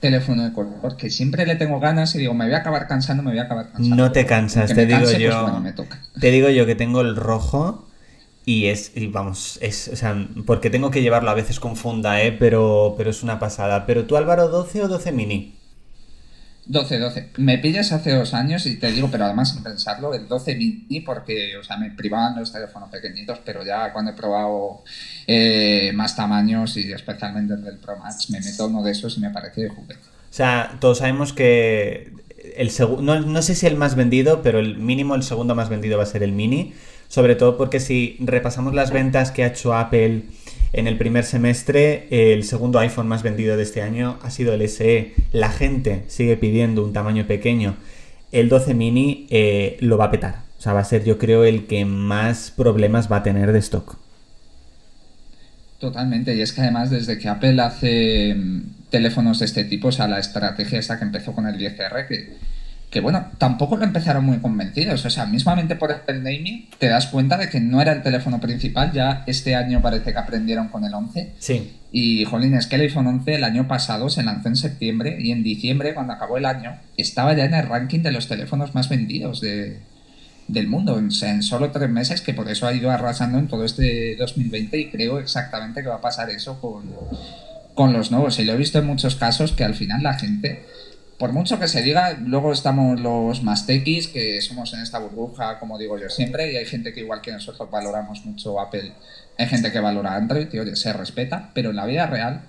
[0.00, 3.22] teléfono de color, que siempre le tengo ganas y digo, me voy a acabar cansando,
[3.22, 3.96] me voy a acabar cansando.
[3.96, 5.62] No te cansas, te digo pues, yo.
[6.18, 7.86] Te digo yo que tengo el rojo
[8.44, 12.22] y es, y vamos, es, o sea, porque tengo que llevarlo a veces con funda,
[12.22, 12.32] ¿eh?
[12.32, 13.86] pero, pero es una pasada.
[13.86, 15.59] Pero tú, Álvaro, 12 o 12 mini?
[16.66, 17.30] 12, 12.
[17.38, 21.00] Me pillas hace dos años y te digo, pero además sin pensarlo, el 12 mini
[21.00, 24.82] porque, o sea, me privaban los teléfonos pequeñitos, pero ya cuando he probado
[25.26, 29.20] eh, más tamaños y especialmente el del Pro Max, me meto uno de esos y
[29.20, 29.94] me parece de juguete.
[29.94, 32.12] O sea, todos sabemos que
[32.56, 35.96] el segundo, no, sé si el más vendido, pero el mínimo, el segundo más vendido
[35.98, 36.72] va a ser el mini,
[37.08, 40.22] sobre todo porque si repasamos las ventas que ha hecho Apple
[40.72, 44.68] en el primer semestre, el segundo iPhone más vendido de este año ha sido el
[44.68, 45.14] SE.
[45.32, 47.76] La gente sigue pidiendo un tamaño pequeño.
[48.30, 50.42] El 12 mini eh, lo va a petar.
[50.58, 53.58] O sea, va a ser yo creo el que más problemas va a tener de
[53.58, 53.96] stock.
[55.80, 56.36] Totalmente.
[56.36, 60.06] Y es que además desde que Apple hace mm, teléfonos de este tipo, o sea,
[60.06, 62.36] la estrategia esa que empezó con el 10R, que
[62.90, 65.04] que bueno, tampoco lo empezaron muy convencidos.
[65.04, 68.40] O sea, mismamente por el naming te das cuenta de que no era el teléfono
[68.40, 68.92] principal.
[68.92, 71.34] Ya este año parece que aprendieron con el 11.
[71.38, 71.76] Sí.
[71.92, 75.30] Y, jolín, es que el iPhone 11 el año pasado se lanzó en septiembre y
[75.30, 78.88] en diciembre, cuando acabó el año, estaba ya en el ranking de los teléfonos más
[78.88, 79.78] vendidos de,
[80.48, 80.94] del mundo.
[80.94, 84.16] O sea, en solo tres meses, que por eso ha ido arrasando en todo este
[84.16, 86.90] 2020 y creo exactamente que va a pasar eso con,
[87.74, 88.36] con los nuevos.
[88.40, 90.64] Y lo he visto en muchos casos que al final la gente
[91.20, 95.58] por mucho que se diga, luego estamos los más tequis, que somos en esta burbuja,
[95.58, 98.94] como digo yo siempre, y hay gente que igual que nosotros valoramos mucho Apple,
[99.36, 102.44] hay gente que valora Android, y oye, se respeta, pero en la vida real,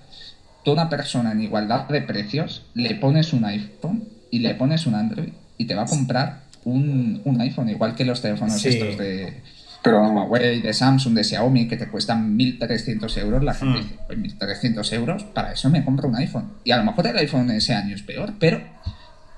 [0.64, 5.34] toda persona en igualdad de precios, le pones un iPhone y le pones un Android
[5.58, 9.42] y te va a comprar un, iPhone, igual que los teléfonos estos de
[9.82, 13.82] pero Huawei, de Samsung, de Xiaomi, que te cuestan 1.300 euros, la gente hmm.
[13.82, 16.52] dice, pues 1.300 euros, para eso me compro un iPhone.
[16.64, 18.60] Y a lo mejor el iPhone ese año es peor, pero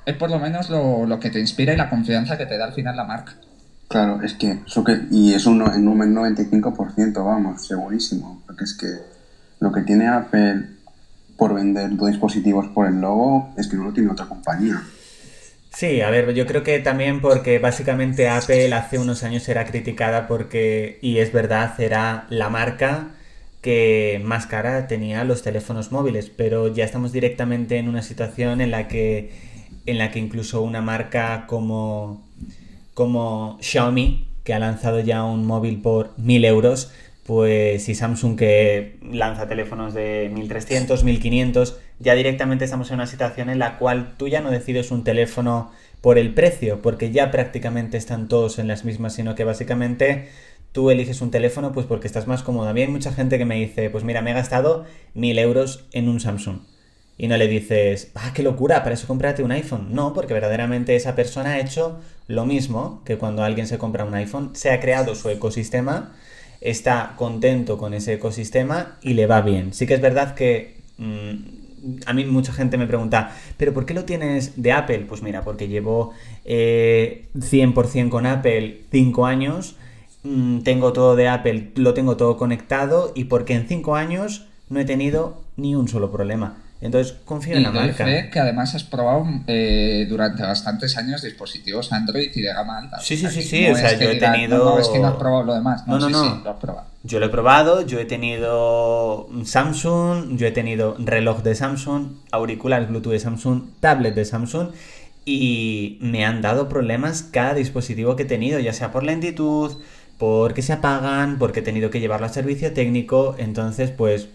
[0.05, 2.75] es por lo menos lo, que te inspira y la confianza que te da al
[2.75, 3.35] final la marca.
[3.89, 8.43] Claro, es que, eso que y es un, en un 95%, vamos, segurísimo.
[8.47, 8.87] Porque es que
[9.61, 10.69] lo que tiene Apple
[11.37, 14.83] por vender dispositivos por el logo es que no lo tiene otra compañía.
[15.75, 20.29] Sí, a ver, yo creo que también porque básicamente Apple hace unos años era criticada
[20.29, 23.09] porque, y es verdad, era la marca
[23.61, 28.71] que más cara tenía los teléfonos móviles, pero ya estamos directamente en una situación en
[28.71, 29.33] la que,
[29.87, 32.23] en la que incluso una marca como,
[32.95, 36.93] como Xiaomi, que ha lanzado ya un móvil por 1000 euros,
[37.27, 43.51] pues y Samsung que lanza teléfonos de 1300, 1500, ya directamente estamos en una situación
[43.51, 47.97] en la cual tú ya no decides un teléfono por el precio, porque ya prácticamente
[47.97, 50.29] están todos en las mismas, sino que básicamente
[50.73, 52.69] tú eliges un teléfono pues porque estás más cómodo.
[52.69, 55.87] A mí hay mucha gente que me dice, pues mira, me he gastado 1000 euros
[55.93, 56.59] en un Samsung.
[57.17, 59.95] Y no le dices, ah, qué locura, para eso cómprate un iPhone.
[59.95, 64.15] No, porque verdaderamente esa persona ha hecho lo mismo que cuando alguien se compra un
[64.15, 66.13] iPhone, se ha creado su ecosistema
[66.65, 69.73] está contento con ese ecosistema y le va bien.
[69.75, 71.64] Sí que es verdad que mm,
[72.07, 75.07] a mí mucha gente me pregunta, ¿pero por qué lo tienes de Apple?
[75.09, 76.13] Pues mira, porque llevo
[76.45, 79.77] 100% eh, con Apple 5 años,
[80.23, 84.81] mm, tengo todo de Apple, lo tengo todo conectado y porque en 5 años no
[84.81, 86.64] he tenido ni un solo problema.
[86.85, 88.05] Entonces confío en la marca.
[88.05, 93.01] Fe que además has probado eh, durante bastantes años dispositivos Android y de gama alta.
[93.01, 93.67] Sí, sí, sí, sí.
[93.69, 94.59] o sea, yo he tenido.
[94.63, 95.87] No, es que no has probado lo demás.
[95.87, 96.43] No, no, no.
[96.45, 96.87] lo has probado.
[97.03, 102.89] Yo lo he probado, yo he tenido Samsung, yo he tenido reloj de Samsung, auriculares
[102.89, 104.69] Bluetooth de Samsung, tablet de Samsung
[105.25, 109.73] y me han dado problemas cada dispositivo que he tenido, ya sea por lentitud,
[110.19, 114.29] porque se apagan, porque he tenido que llevarlo a servicio técnico, entonces pues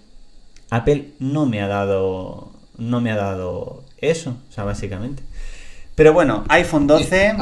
[0.70, 5.22] Apple no me ha dado no me ha dado eso, o sea, básicamente.
[5.96, 7.34] Pero bueno, iPhone 12...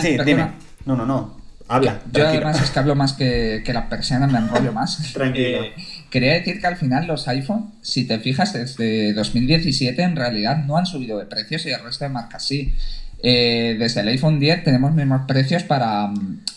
[0.00, 0.50] sí, dime.
[0.84, 1.38] No, no, no.
[1.68, 2.00] Habla.
[2.12, 5.12] Yo además es que hablo más que, que la persiana, me enrollo más.
[5.14, 5.62] Tranquilo.
[5.62, 5.74] Eh,
[6.10, 10.76] quería decir que al final los iPhone, si te fijas, desde 2017 en realidad no
[10.76, 12.74] han subido de precios y el resto de marcas sí.
[13.22, 16.10] Eh, desde el iPhone 10 tenemos mismos precios para,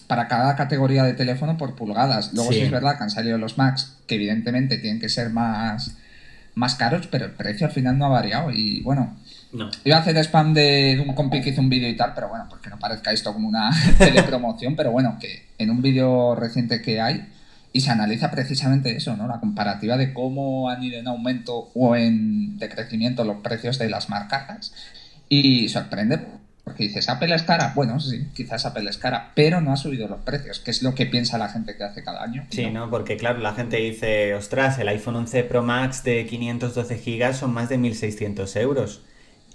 [0.07, 2.33] para cada categoría de teléfono por pulgadas.
[2.33, 2.61] Luego sí.
[2.61, 5.95] es verdad que han salido los Max, que evidentemente tienen que ser más,
[6.55, 8.51] más caros, pero el precio al final no ha variado.
[8.51, 9.15] Y bueno,
[9.53, 9.69] no.
[9.83, 12.45] Iba a hacer spam de un compi que hizo un vídeo y tal, pero bueno,
[12.49, 16.99] porque no parezca esto como una telepromoción, pero bueno, que en un vídeo reciente que
[16.99, 17.27] hay
[17.71, 19.27] y se analiza precisamente eso, ¿no?
[19.27, 24.09] La comparativa de cómo han ido en aumento o en decrecimiento los precios de las
[24.09, 24.73] marcas.
[25.29, 26.19] Y sorprende
[26.63, 27.73] porque dices, Apple es cara.
[27.75, 30.95] Bueno, sí, quizás Apple es cara, pero no ha subido los precios, que es lo
[30.95, 32.45] que piensa la gente que hace cada año.
[32.49, 32.89] Sí, ¿no?
[32.89, 37.53] Porque claro, la gente dice, ostras, el iPhone 11 Pro Max de 512 GB son
[37.53, 39.01] más de 1.600 euros.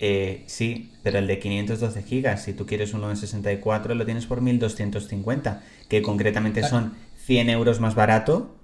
[0.01, 4.27] Eh, sí, pero el de 512 GB, si tú quieres uno de 64, lo tienes
[4.27, 6.95] por 1.250, que concretamente son
[7.25, 8.58] 100 euros más barato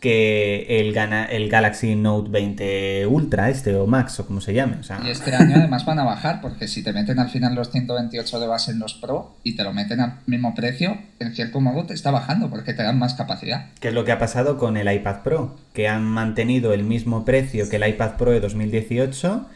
[0.00, 4.76] que el, el Galaxy Note 20 Ultra, este o Max o como se llame.
[5.04, 8.38] Y este año además van a bajar, porque si te meten al final los 128
[8.38, 11.84] de base en los Pro y te lo meten al mismo precio, en cierto modo
[11.84, 13.66] te está bajando porque te dan más capacidad.
[13.80, 15.56] ¿Qué es lo que ha pasado con el iPad Pro?
[15.72, 19.46] Que han mantenido el mismo precio que el iPad Pro de 2018,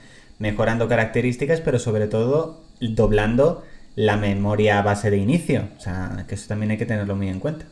[0.41, 5.69] mejorando características, pero sobre todo doblando la memoria base de inicio.
[5.77, 7.67] O sea, que eso también hay que tenerlo muy en cuenta.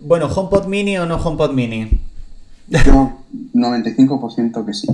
[0.00, 2.00] Bueno, ¿HomePod Mini o no HomePod Mini?
[2.68, 3.18] Yo,
[3.54, 4.88] 95% que sí.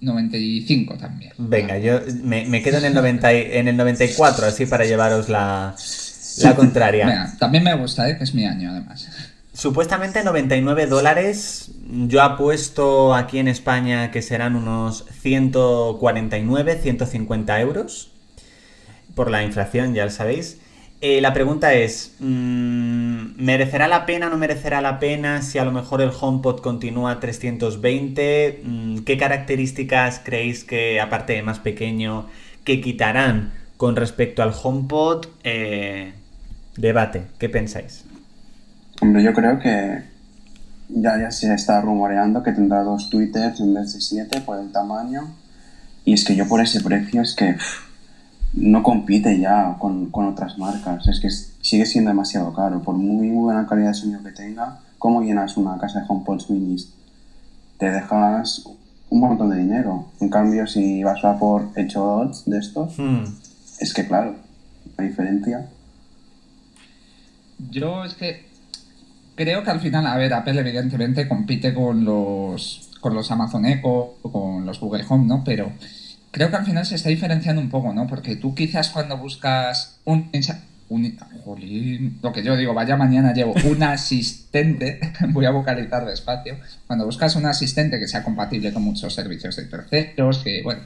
[0.00, 1.32] 95 también.
[1.38, 5.74] Venga, yo me, quedo en el, 90, en el 94, así para llevaros la,
[6.38, 7.06] la contraria.
[7.06, 8.16] Venga, también me gusta, ¿eh?
[8.16, 9.08] que es mi año además.
[9.52, 11.72] Supuestamente 99 dólares.
[12.06, 18.12] Yo apuesto aquí en España que serán unos 149, 150 euros.
[19.16, 20.58] Por la inflación, ya lo sabéis.
[21.00, 25.70] Eh, la pregunta es, mm, ¿merecerá la pena no merecerá la pena si a lo
[25.70, 28.62] mejor el HomePod continúa a 320?
[28.64, 32.26] Mm, ¿Qué características creéis que, aparte de más pequeño,
[32.64, 35.26] que quitarán con respecto al HomePod?
[35.44, 36.14] Eh,
[36.76, 38.04] debate, ¿qué pensáis?
[39.00, 40.02] Hombre, yo creo que
[40.88, 44.72] ya, ya se está rumoreando que tendrá dos twitters en vez de siete por el
[44.72, 45.32] tamaño.
[46.04, 47.54] Y es que yo por ese precio es que
[48.54, 51.06] no compite ya con, otras marcas.
[51.08, 52.82] Es que sigue siendo demasiado caro.
[52.82, 56.92] Por muy, buena calidad de sonido que tenga, ¿cómo llenas una casa de HomePods minis?
[57.78, 58.64] Te dejas
[59.10, 60.06] un montón de dinero.
[60.20, 63.24] En cambio, si vas a por hecho de estos, hmm.
[63.80, 64.34] es que claro,
[64.96, 65.68] la diferencia.
[67.70, 68.46] Yo es que
[69.34, 74.16] creo que al final, a ver, Apple evidentemente compite con los, con los Amazon Echo,
[74.22, 75.42] con los Google Home, ¿no?
[75.44, 75.72] Pero
[76.30, 78.06] creo que al final se está diferenciando un poco, ¿no?
[78.06, 80.30] Porque tú quizás cuando buscas un...
[82.22, 87.36] lo que yo digo, vaya mañana llevo un asistente, voy a vocalizar despacio, cuando buscas
[87.36, 90.82] un asistente que sea compatible con muchos servicios de terceros, que, bueno,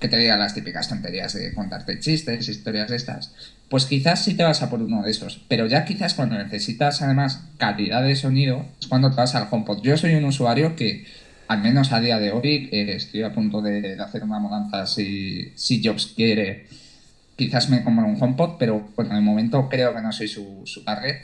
[0.00, 3.32] que te diga las típicas tonterías de contarte chistes, historias de estas,
[3.68, 7.02] pues quizás sí te vas a por uno de esos, pero ya quizás cuando necesitas
[7.02, 9.82] además calidad de sonido, es cuando te vas al HomePod.
[9.82, 11.06] Yo soy un usuario que
[11.50, 15.50] al menos a día de hoy, eh, estoy a punto de, hacer una mudanza si,
[15.56, 16.66] si, Jobs quiere.
[17.34, 20.84] Quizás me compre un HomePod, pero bueno, de momento creo que no soy su, su
[20.84, 21.16] target.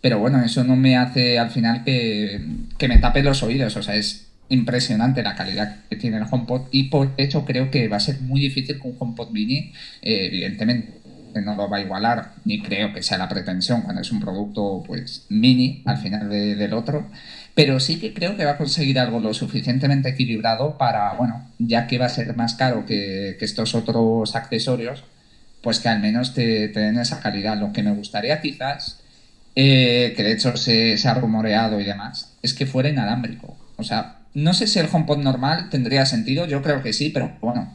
[0.00, 2.40] Pero bueno, eso no me hace al final que,
[2.88, 3.76] me tape los oídos.
[3.76, 7.88] O sea, es impresionante la calidad que tiene el HomePod y por hecho creo que
[7.88, 10.97] va a ser muy difícil que un HomePod mini, eh, evidentemente,
[11.34, 14.82] no lo va a igualar, ni creo que sea la pretensión cuando es un producto
[14.86, 17.06] pues mini al final del otro
[17.58, 21.88] pero sí que creo que va a conseguir algo lo suficientemente equilibrado para, bueno, ya
[21.88, 25.02] que va a ser más caro que, estos otros accesorios,
[25.60, 27.58] pues que al menos te, den esa calidad.
[27.58, 29.00] Lo que me gustaría quizás,
[29.56, 33.58] eh, que de hecho se, se, ha rumoreado y demás, es que fuera inalámbrico.
[33.76, 37.32] O sea, no sé si el HomePod normal tendría sentido, yo creo que sí, pero
[37.40, 37.74] bueno,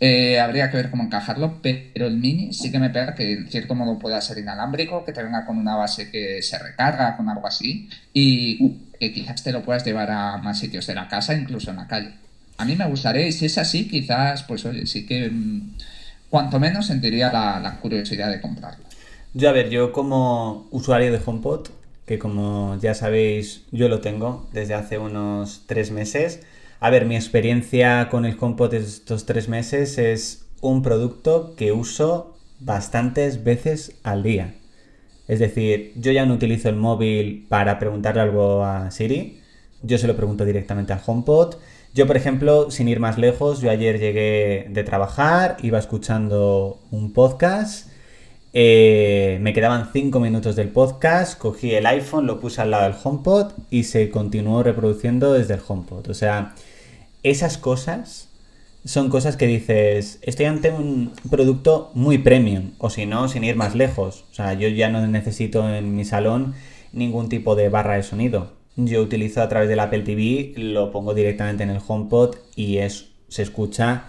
[0.00, 3.48] eh, habría que ver cómo encajarlo, pero el mini sí que me pega que en
[3.48, 7.28] cierto modo pueda ser inalámbrico, que te venga con una base que se recarga, con
[7.28, 11.34] algo así, y que quizás te lo puedas llevar a más sitios de la casa,
[11.34, 12.12] incluso en la calle.
[12.58, 15.76] A mí me gustaría, y si es así, quizás, pues oye, sí que mm,
[16.30, 18.84] cuanto menos sentiría la, curiosidad de comprarlo.
[19.34, 21.68] Yo, a ver, yo como usuario de HomePod,
[22.06, 26.40] que como ya sabéis, yo lo tengo desde hace unos tres meses,
[26.86, 32.36] a ver, mi experiencia con el HomePod estos tres meses es un producto que uso
[32.60, 34.54] bastantes veces al día.
[35.26, 39.40] Es decir, yo ya no utilizo el móvil para preguntarle algo a Siri,
[39.82, 41.56] yo se lo pregunto directamente al HomePod.
[41.92, 47.12] Yo, por ejemplo, sin ir más lejos, yo ayer llegué de trabajar, iba escuchando un
[47.12, 47.88] podcast,
[48.52, 52.94] eh, me quedaban 5 minutos del podcast, cogí el iPhone, lo puse al lado del
[53.02, 56.08] HomePod y se continuó reproduciendo desde el HomePod.
[56.10, 56.54] O sea,
[57.30, 58.28] esas cosas
[58.84, 63.56] son cosas que dices, estoy ante un producto muy premium, o si no, sin ir
[63.56, 64.24] más lejos.
[64.30, 66.54] O sea, yo ya no necesito en mi salón
[66.92, 68.52] ningún tipo de barra de sonido.
[68.76, 73.08] Yo utilizo a través del Apple TV, lo pongo directamente en el HomePod y es,
[73.28, 74.04] se escucha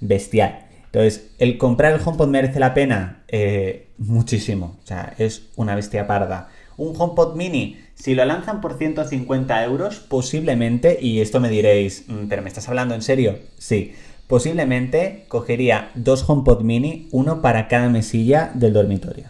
[0.00, 0.66] bestial.
[0.86, 4.78] Entonces, el comprar el HomePod merece la pena eh, muchísimo.
[4.82, 6.48] O sea, es una bestia parda.
[6.76, 12.28] Un HomePod mini, si lo lanzan por 150 euros, posiblemente, y esto me diréis, mm,
[12.28, 13.38] pero ¿me estás hablando en serio?
[13.58, 13.94] Sí,
[14.28, 19.26] posiblemente cogería dos HomePod mini, uno para cada mesilla del dormitorio.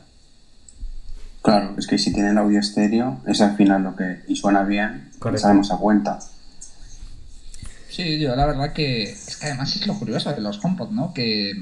[1.40, 4.20] Claro, es que si tiene el audio estéreo, es al final lo que.
[4.28, 6.18] y suena bien, sabemos a cuenta.
[7.88, 9.04] Sí, yo la verdad que.
[9.04, 11.14] Es que además es lo curioso de los HomePod, ¿no?
[11.14, 11.54] Que.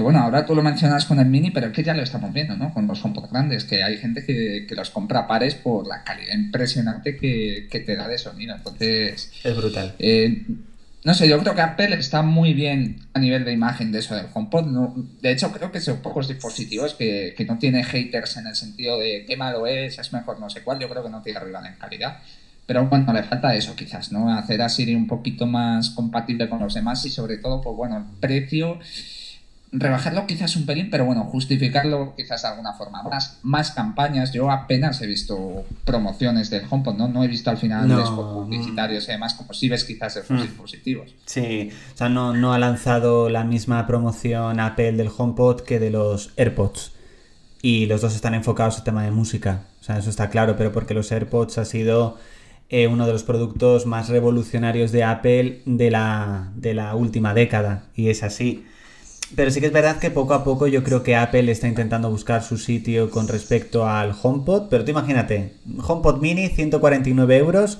[0.00, 2.32] Que bueno, ahora tú lo mencionas con el mini, pero es que ya lo estamos
[2.32, 2.72] viendo, ¿no?
[2.72, 6.34] Con los HomePod grandes, que hay gente que, que los compra pares por la calidad
[6.34, 8.56] impresionante que, que, te da de sonido.
[8.56, 9.30] Entonces.
[9.44, 9.94] Es brutal.
[9.98, 10.46] Eh,
[11.04, 14.14] no sé, yo creo que Apple está muy bien a nivel de imagen de eso
[14.14, 14.68] del HomePod.
[14.68, 18.56] No, de hecho, creo que son pocos dispositivos que, que, no tiene haters en el
[18.56, 20.78] sentido de qué malo es, es mejor no sé cuál.
[20.78, 22.22] Yo creo que no tiene rival en calidad.
[22.64, 24.32] Pero bueno, le falta eso quizás, ¿no?
[24.32, 27.98] Hacer a Siri un poquito más compatible con los demás y sobre todo, pues bueno,
[27.98, 28.78] el precio
[29.72, 33.02] rebajarlo quizás un pelín, pero bueno, justificarlo quizás de alguna forma.
[33.04, 37.08] Más, más campañas, yo apenas he visto promociones del HomePod, ¿no?
[37.08, 38.44] No he visto al final no.
[38.44, 40.42] publicitarios y demás, como si ves quizás de otros hmm.
[40.42, 41.14] dispositivos.
[41.26, 45.90] Sí, o sea, no, no ha lanzado la misma promoción Apple del HomePod que de
[45.90, 46.92] los AirPods.
[47.62, 49.64] Y los dos están enfocados en tema de música.
[49.80, 52.18] O sea, eso está claro, pero porque los AirPods ha sido
[52.70, 57.84] eh, uno de los productos más revolucionarios de Apple de la, de la última década.
[57.94, 58.64] Y es así.
[59.36, 62.10] Pero sí que es verdad que poco a poco yo creo que Apple está intentando
[62.10, 64.68] buscar su sitio con respecto al HomePod.
[64.68, 65.54] Pero tú imagínate,
[65.86, 67.78] HomePod Mini, 149 euros,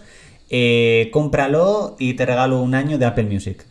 [0.49, 3.67] eh, cómpralo y te regalo un año de Apple Music.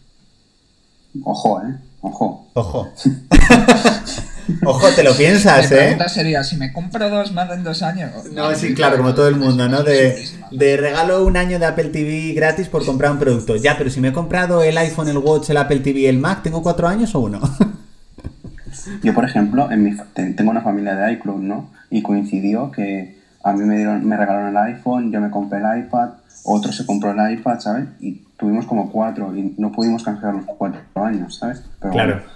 [1.24, 1.76] Ojo, ¿eh?
[2.02, 2.48] Ojo.
[2.54, 2.88] Ojo.
[4.66, 5.76] Ojo, te lo piensas, ¿eh?
[5.76, 8.12] La pregunta sería, si me compro dos más en dos años...
[8.34, 9.84] No, sí, claro, como todo el mundo, ¿no?
[9.84, 13.56] De, de, regalo un año de Apple TV gratis por comprar un producto.
[13.56, 16.18] Ya, pero si me he comprado el iPhone, el Watch, el Apple TV y el
[16.18, 17.40] Mac, ¿tengo cuatro años o uno?
[19.04, 21.70] Yo, por ejemplo, en mi, tengo una familia de iCloud, ¿no?
[21.90, 25.86] Y coincidió que a mí me, dieron, me regalaron el iPhone, yo me compré el
[25.86, 26.10] iPad,
[26.44, 27.86] otro se compró el iPad, ¿sabes?
[28.00, 31.64] Y tuvimos como cuatro y no pudimos canjear los cuatro años, ¿sabes?
[31.80, 32.16] Pero claro.
[32.16, 32.32] Bueno,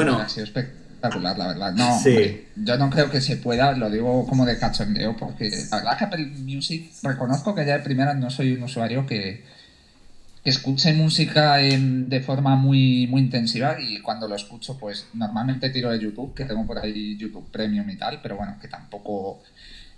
[0.00, 1.72] ha sido espectacular, la verdad.
[1.72, 2.00] No,
[2.56, 6.04] yo no creo que se pueda, lo digo como de cachondeo, porque la verdad que
[6.04, 9.44] Apple Music, reconozco que ya de primera no soy un usuario que,
[10.42, 15.70] que escuche música en, de forma muy, muy intensiva y cuando lo escucho, pues normalmente
[15.70, 19.42] tiro de YouTube, que tengo por ahí YouTube Premium y tal, pero bueno, que tampoco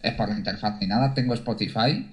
[0.03, 1.15] es por la interfaz ni nada.
[1.15, 2.07] Tengo Spotify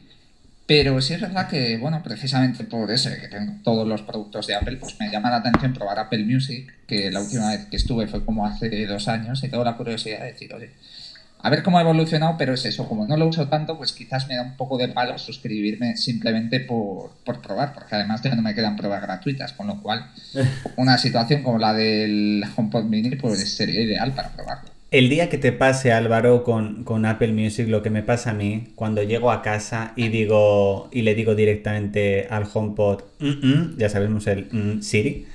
[0.65, 4.55] pero sí es verdad que, bueno, precisamente por eso, que tengo todos los productos de
[4.55, 8.07] Apple, pues me llama la atención probar Apple Music, que la última vez que estuve
[8.07, 10.71] fue como hace dos años y tengo la curiosidad de decir, oye,
[11.43, 14.27] a ver cómo ha evolucionado, pero es eso, como no lo uso tanto, pues quizás
[14.27, 18.43] me da un poco de palo suscribirme simplemente por, por probar, porque además ya no
[18.43, 20.11] me quedan pruebas gratuitas, con lo cual
[20.77, 24.70] una situación como la del HomePod Mini pues sería ideal para probarlo.
[24.91, 28.67] El día que te pase, Álvaro, con, Apple Music, lo que me pasa a mí,
[28.75, 33.87] cuando llego a casa y digo y le digo directamente al HomePod, mm, mm", ya
[33.87, 35.27] sabemos el mm, Siri.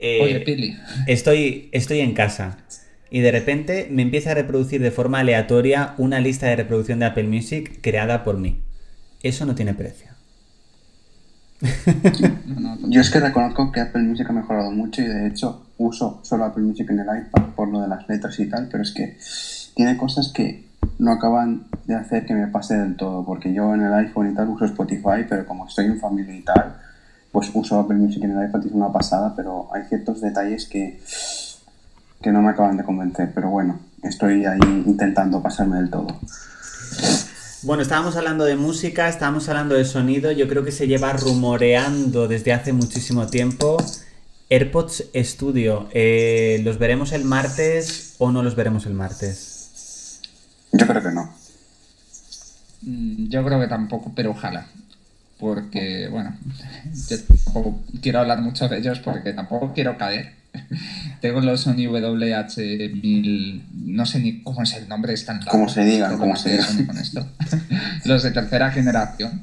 [0.00, 0.76] Eh, Oye, Pili.
[1.06, 2.58] Estoy, estoy en casa
[3.08, 7.06] y de repente me empieza a reproducir de forma aleatoria una lista de reproducción de
[7.06, 8.58] Apple Music creada por mí.
[9.22, 10.08] Eso no tiene precio.
[12.88, 16.44] Yo es que reconozco que Apple Music ha mejorado mucho y de hecho uso solo
[16.44, 19.16] Apple Music en el iPad por lo de las letras y tal, pero es que
[19.74, 20.66] tiene cosas que
[20.98, 24.34] no acaban de hacer que me pase del todo, porque yo en el iPhone y
[24.34, 26.76] tal uso Spotify, pero como estoy en familia y tal,
[27.32, 30.66] pues uso Apple Music en el iPad y es una pasada, pero hay ciertos detalles
[30.66, 31.00] que,
[32.22, 36.06] que no me acaban de convencer, pero bueno, estoy ahí intentando pasarme del todo.
[37.62, 42.28] Bueno, estábamos hablando de música, estábamos hablando de sonido, yo creo que se lleva rumoreando
[42.28, 43.76] desde hace muchísimo tiempo.
[44.48, 50.20] AirPods Studio, eh, ¿los veremos el martes o no los veremos el martes?
[50.72, 51.34] Yo creo que no.
[52.82, 54.66] Mm, yo creo que tampoco, pero ojalá.
[55.38, 56.36] Porque, bueno,
[57.08, 60.36] yo tampoco quiero hablar mucho de ellos porque tampoco quiero caer
[61.20, 65.84] Tengo los Sony WH1000, no sé ni cómo es el nombre, es tan Como se
[65.84, 66.66] diga, como se diga.
[66.86, 67.26] Con esto.
[68.04, 69.42] los de tercera generación.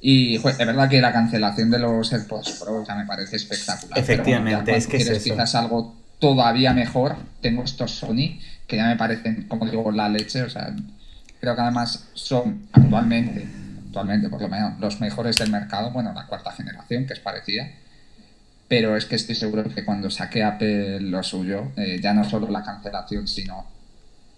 [0.00, 3.98] Y es verdad que la cancelación de los AirPods Pro ya me parece espectacular.
[3.98, 5.24] Efectivamente, es que es eso.
[5.24, 10.42] quizás algo todavía mejor, tengo estos Sony que ya me parecen, como digo, la leche.
[10.42, 10.74] O sea,
[11.40, 13.48] creo que además son actualmente,
[13.86, 15.90] actualmente por lo menos, los mejores del mercado.
[15.90, 17.68] Bueno, la cuarta generación, que es parecida.
[18.68, 22.50] Pero es que estoy seguro que cuando saque Apple lo suyo, eh, ya no solo
[22.50, 23.66] la cancelación, sino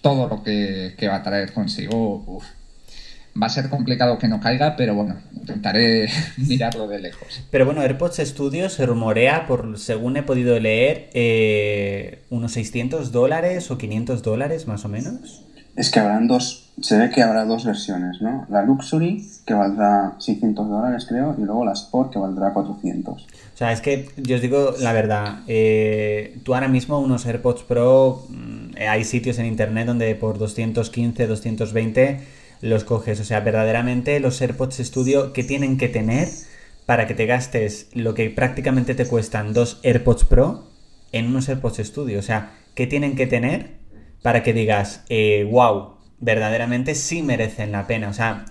[0.00, 2.44] todo lo que, que va a traer consigo, uf,
[3.40, 7.44] Va a ser complicado que no caiga, pero bueno, intentaré mirarlo de lejos.
[7.50, 13.70] Pero bueno, AirPods Studio se rumorea, por según he podido leer, eh, unos 600 dólares
[13.70, 15.44] o 500 dólares más o menos.
[15.76, 18.44] Es que habrán dos, se ve que habrá dos versiones, ¿no?
[18.50, 23.22] La Luxury, que valdrá 600 dólares creo, y luego la Sport, que valdrá 400.
[23.22, 27.62] O sea, es que yo os digo la verdad, eh, tú ahora mismo unos AirPods
[27.62, 33.20] Pro, mm, hay sitios en internet donde por 215, 220 los coges.
[33.20, 36.28] O sea, verdaderamente los AirPods Studio que tienen que tener
[36.86, 40.68] para que te gastes lo que prácticamente te cuestan dos AirPods Pro
[41.12, 42.18] en unos AirPods Studio.
[42.18, 43.78] O sea, ¿qué tienen que tener
[44.22, 45.46] para que digas, wow, eh,
[46.18, 48.08] verdaderamente sí merecen la pena?
[48.08, 48.46] O sea,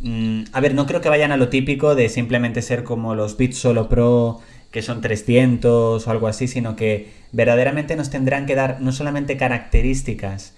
[0.00, 3.36] mm, a ver, no creo que vayan a lo típico de simplemente ser como los
[3.36, 4.40] Beats Solo Pro
[4.76, 9.38] que son 300 o algo así, sino que verdaderamente nos tendrán que dar no solamente
[9.38, 10.54] características,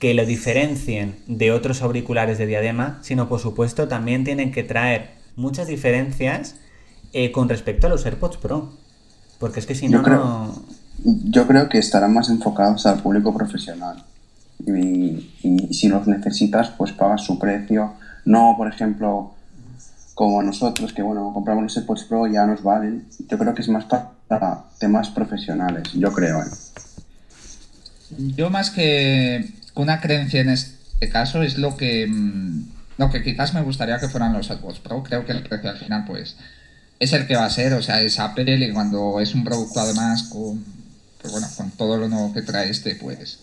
[0.00, 5.10] que lo diferencien de otros auriculares de diadema, sino por supuesto también tienen que traer
[5.36, 6.56] muchas diferencias
[7.12, 8.72] eh, con respecto a los AirPods Pro.
[9.38, 10.54] Porque es que si no, creo,
[11.04, 14.02] Yo creo que estarán más enfocados al público profesional.
[14.66, 17.92] Y, si los necesitas, pues pagas su precio.
[18.24, 19.32] No, por ejemplo,
[20.14, 23.06] como nosotros, que bueno, compramos los AirPods Pro y ya nos valen.
[23.28, 26.40] Yo creo que es más para temas profesionales, yo creo.
[26.40, 26.48] ¿eh?
[28.36, 32.68] Yo más que una creencia en este caso es lo que, mm,
[32.98, 35.02] lo que quizás me gustaría que fueran los AirPods Pro.
[35.02, 36.36] Creo que el precio al final, pues,
[36.98, 37.72] es el que va a ser.
[37.74, 40.64] O sea, es Apple y cuando es un producto además con,
[41.20, 43.40] pues bueno, con todo lo nuevo que trae este, pues,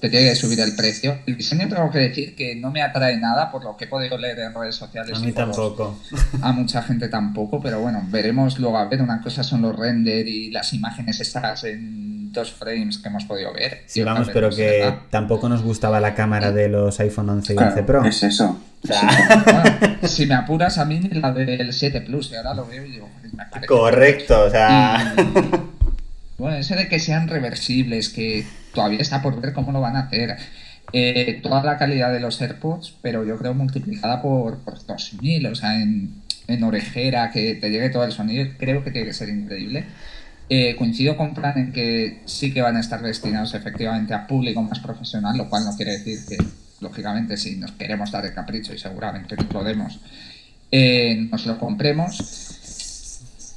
[0.00, 1.18] te tiene que subir el precio.
[1.26, 4.18] El diseño tengo que decir que no me atrae nada por lo que he podido
[4.18, 5.16] leer en redes sociales.
[5.16, 5.98] A mí tampoco.
[6.42, 9.02] A mucha gente tampoco, pero bueno, veremos luego a ver.
[9.02, 13.52] Una cosa son los render y las imágenes estas en dos frames que hemos podido
[13.52, 13.82] ver.
[13.86, 17.82] Sí, vamos, pero que tampoco nos gustaba la cámara de los iPhone 11 y 11
[17.82, 18.04] Pro.
[18.04, 18.60] Es eso.
[20.04, 23.08] si me apuras a mí la del 7 Plus, y ahora lo veo y digo,
[23.66, 25.14] Correcto, o sea.
[26.38, 30.00] bueno, eso de que sean reversibles, que todavía está por ver cómo lo van a
[30.00, 30.36] hacer.
[30.92, 35.54] Eh, toda la calidad de los AirPods, pero yo creo multiplicada por, por 2000, o
[35.54, 39.28] sea, en, en orejera, que te llegue todo el sonido, creo que tiene que ser
[39.28, 39.84] increíble.
[40.50, 44.62] Eh, coincido con Fran en que sí que van a estar destinados efectivamente a público
[44.62, 46.38] más profesional, lo cual no quiere decir que,
[46.80, 50.00] lógicamente, si nos queremos dar el capricho y seguramente lo podemos,
[50.72, 52.46] eh, nos lo compremos.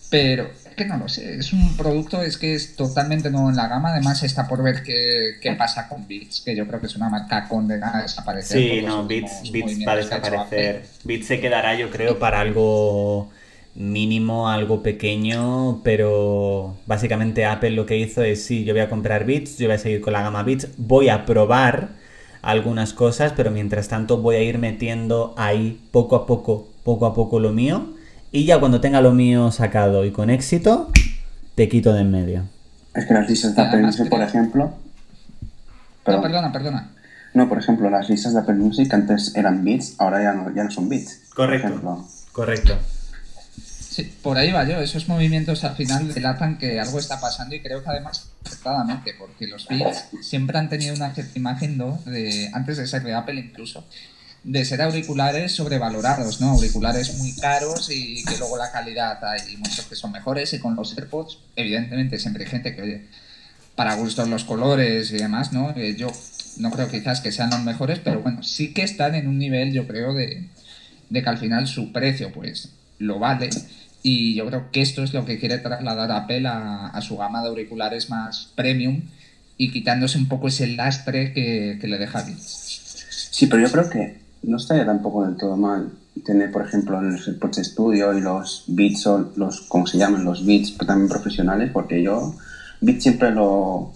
[0.10, 3.56] Pero es que no lo sé, es un producto es que es totalmente nuevo en
[3.56, 3.94] la gama.
[3.94, 7.08] Además, está por ver qué, qué pasa con Beats, que yo creo que es una
[7.08, 8.58] marca condenada a desaparecer.
[8.58, 9.50] Sí, no, Beats,
[9.88, 10.86] va a desaparecer.
[11.06, 13.32] Beats se quedará, yo creo, para algo
[13.76, 19.26] mínimo, algo pequeño, pero básicamente Apple lo que hizo es, sí, yo voy a comprar
[19.26, 21.90] Beats, yo voy a seguir con la gama Beats, voy a probar
[22.42, 27.14] algunas cosas, pero mientras tanto voy a ir metiendo ahí poco a poco, poco a
[27.14, 27.94] poco lo mío,
[28.32, 30.90] y ya cuando tenga lo mío sacado y con éxito,
[31.56, 32.44] te quito de en medio.
[32.94, 34.74] Es que las listas de Apple Music, por ejemplo...
[36.08, 36.92] No, perdona, perdona.
[37.34, 40.66] No, por ejemplo, las listas de Apple Music antes eran Beats, ahora ya no, ya
[40.66, 41.30] no son Beats.
[41.34, 42.06] Correcto.
[42.34, 42.78] Correcto.
[43.92, 44.80] Sí, por ahí va yo.
[44.80, 49.48] Esos movimientos al final delatan que algo está pasando y creo que además acertadamente, porque
[49.48, 52.02] los Beats siempre han tenido una cierta imagen, ¿no?
[52.06, 53.86] de, antes de ser de Apple incluso,
[54.46, 56.52] de ser auriculares sobrevalorados, ¿no?
[56.52, 60.74] Auriculares muy caros y que luego la calidad hay muchos que son mejores y con
[60.78, 63.08] los AirPods, evidentemente siempre hay gente que, oye,
[63.76, 65.72] para gustos los colores y demás, ¿no?
[65.76, 66.10] Eh, yo
[66.56, 69.74] no creo quizás que sean los mejores, pero bueno, sí que están en un nivel,
[69.74, 70.48] yo creo, de,
[71.10, 73.50] de que al final su precio, pues, lo vale
[74.04, 77.42] y yo creo que esto es lo que quiere trasladar Apple a, a su gama
[77.42, 79.02] de auriculares más premium
[79.62, 83.30] y quitándose un poco ese lastre que, le deja Beats.
[83.30, 85.92] Sí, pero yo creo que no estaría tampoco del todo mal
[86.26, 90.46] tener, por ejemplo, los AirPods Studio y los Beats, o los, como se llaman, los
[90.46, 92.36] Beats también profesionales, porque yo
[92.82, 93.94] Beats siempre lo,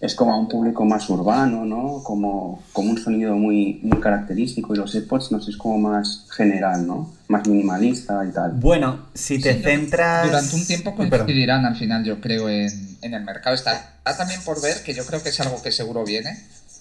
[0.00, 2.02] es como a un público más urbano, ¿no?
[2.02, 6.26] Como, como un sonido muy, muy característico y los AirPods, no sé, es como más
[6.30, 7.12] general, ¿no?
[7.28, 8.52] Más minimalista y tal.
[8.52, 10.26] Bueno, si te centras...
[10.26, 13.54] Durante un tiempo coincidirán al final, yo creo, en, en el mercado.
[13.54, 16.30] Está, también por ver, que yo creo que es algo que seguro viene,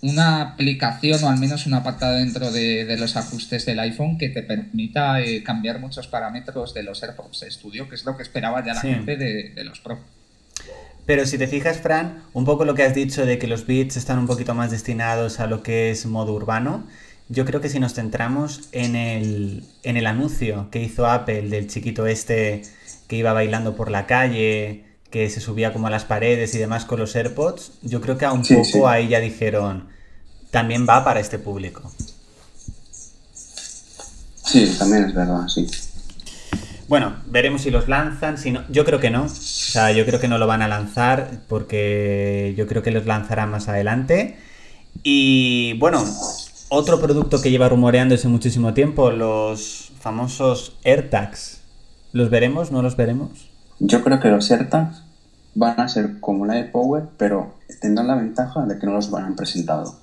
[0.01, 4.43] una aplicación o al menos un apartado dentro de, los ajustes del iPhone que te
[4.43, 8.75] permita eh, cambiar muchos parámetros de los AirPods Studio, que es lo que esperaba ya
[8.75, 9.99] la gente de, de, los Pro.
[11.09, 13.97] Pero si te fijas, Fran, un poco lo que has dicho de que los bits
[13.97, 16.83] están un poquito más destinados a lo que es modo urbano,
[17.29, 21.67] yo creo que si nos centramos en el, en el anuncio que hizo Apple del
[21.67, 22.61] chiquito este
[23.07, 26.85] que iba bailando por la calle, que se subía como a las paredes y demás
[26.85, 29.89] con los AirPods, yo creo que a un poco ahí ya dijeron,
[30.51, 31.91] también va para este público.
[34.45, 35.65] Sí, también es verdad, sí.
[36.89, 40.19] Bueno, veremos si los lanzan, si no, yo creo que no, o sea, yo creo
[40.19, 44.37] que no lo van a lanzar porque yo creo que los lanzarán más adelante.
[45.03, 46.03] Y bueno,
[46.69, 51.61] otro producto que lleva rumoreándose muchísimo tiempo, los famosos AirTags.
[52.11, 52.71] ¿Los veremos?
[52.71, 53.49] ¿No los veremos?
[53.77, 55.03] Yo creo que los AirTags
[55.53, 59.11] van a ser como la de Power, pero tendrán la ventaja de que no los
[59.11, 59.95] van a presentado.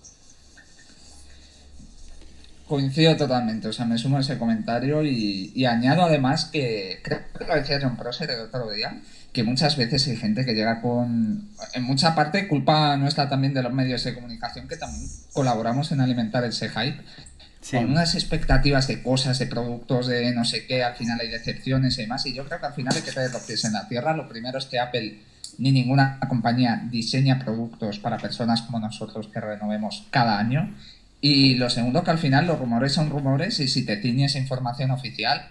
[2.67, 7.45] Coincido totalmente, o sea, me sumo a ese comentario y, añado además que, creo que
[7.45, 9.01] lo decía John Prosser el otro día,
[9.33, 13.63] que muchas veces hay gente que llega con, en mucha parte, culpa nuestra también de
[13.63, 17.01] los medios de comunicación que también colaboramos en alimentar ese hype
[17.71, 21.99] con unas expectativas de cosas, de productos, de no sé qué, al final hay decepciones
[21.99, 22.25] y demás.
[22.27, 24.15] Y yo creo que al final hay que tener los pies en la tierra.
[24.15, 25.19] Lo primero es que Apple
[25.59, 30.75] ni ninguna compañía diseña productos para personas como nosotros que renovemos cada año.
[31.21, 34.91] Y lo segundo, que al final los rumores son rumores y si te tiñes información
[34.91, 35.49] oficial,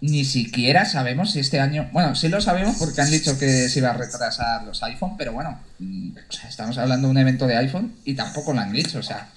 [0.00, 1.88] ni siquiera sabemos si este año.
[1.92, 5.32] Bueno, sí lo sabemos porque han dicho que se iba a retrasar los iPhone, pero
[5.32, 6.10] bueno, mm,
[6.48, 8.98] estamos hablando de un evento de iPhone y tampoco lo han dicho.
[8.98, 9.28] O sea,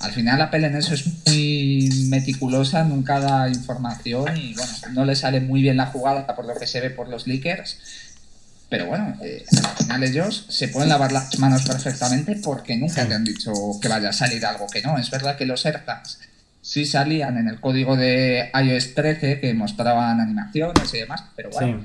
[0.00, 5.14] al final Apple en eso es muy meticulosa, nunca da información y bueno, no le
[5.14, 7.78] sale muy bien la jugada por lo que se ve por los leakers.
[8.72, 13.12] Pero bueno, eh, al final ellos se pueden lavar las manos perfectamente porque nunca te
[13.12, 13.52] han dicho
[13.82, 14.96] que vaya a salir algo que no.
[14.96, 16.20] Es verdad que los AirTags
[16.62, 21.84] sí salían en el código de iOS 13 que mostraban animaciones y demás, pero bueno,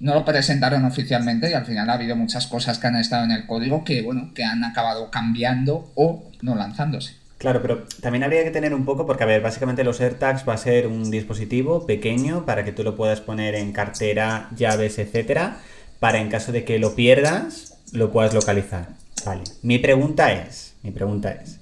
[0.00, 3.30] no lo presentaron oficialmente y al final ha habido muchas cosas que han estado en
[3.30, 7.14] el código que, bueno, que han acabado cambiando o no lanzándose.
[7.38, 10.54] Claro, pero también habría que tener un poco, porque a ver, básicamente los AirTags va
[10.54, 15.58] a ser un dispositivo pequeño para que tú lo puedas poner en cartera, llaves, etcétera,
[16.04, 18.88] para en caso de que lo pierdas, lo puedas localizar.
[19.24, 19.42] Vale.
[19.62, 21.60] Mi pregunta es, mi pregunta es,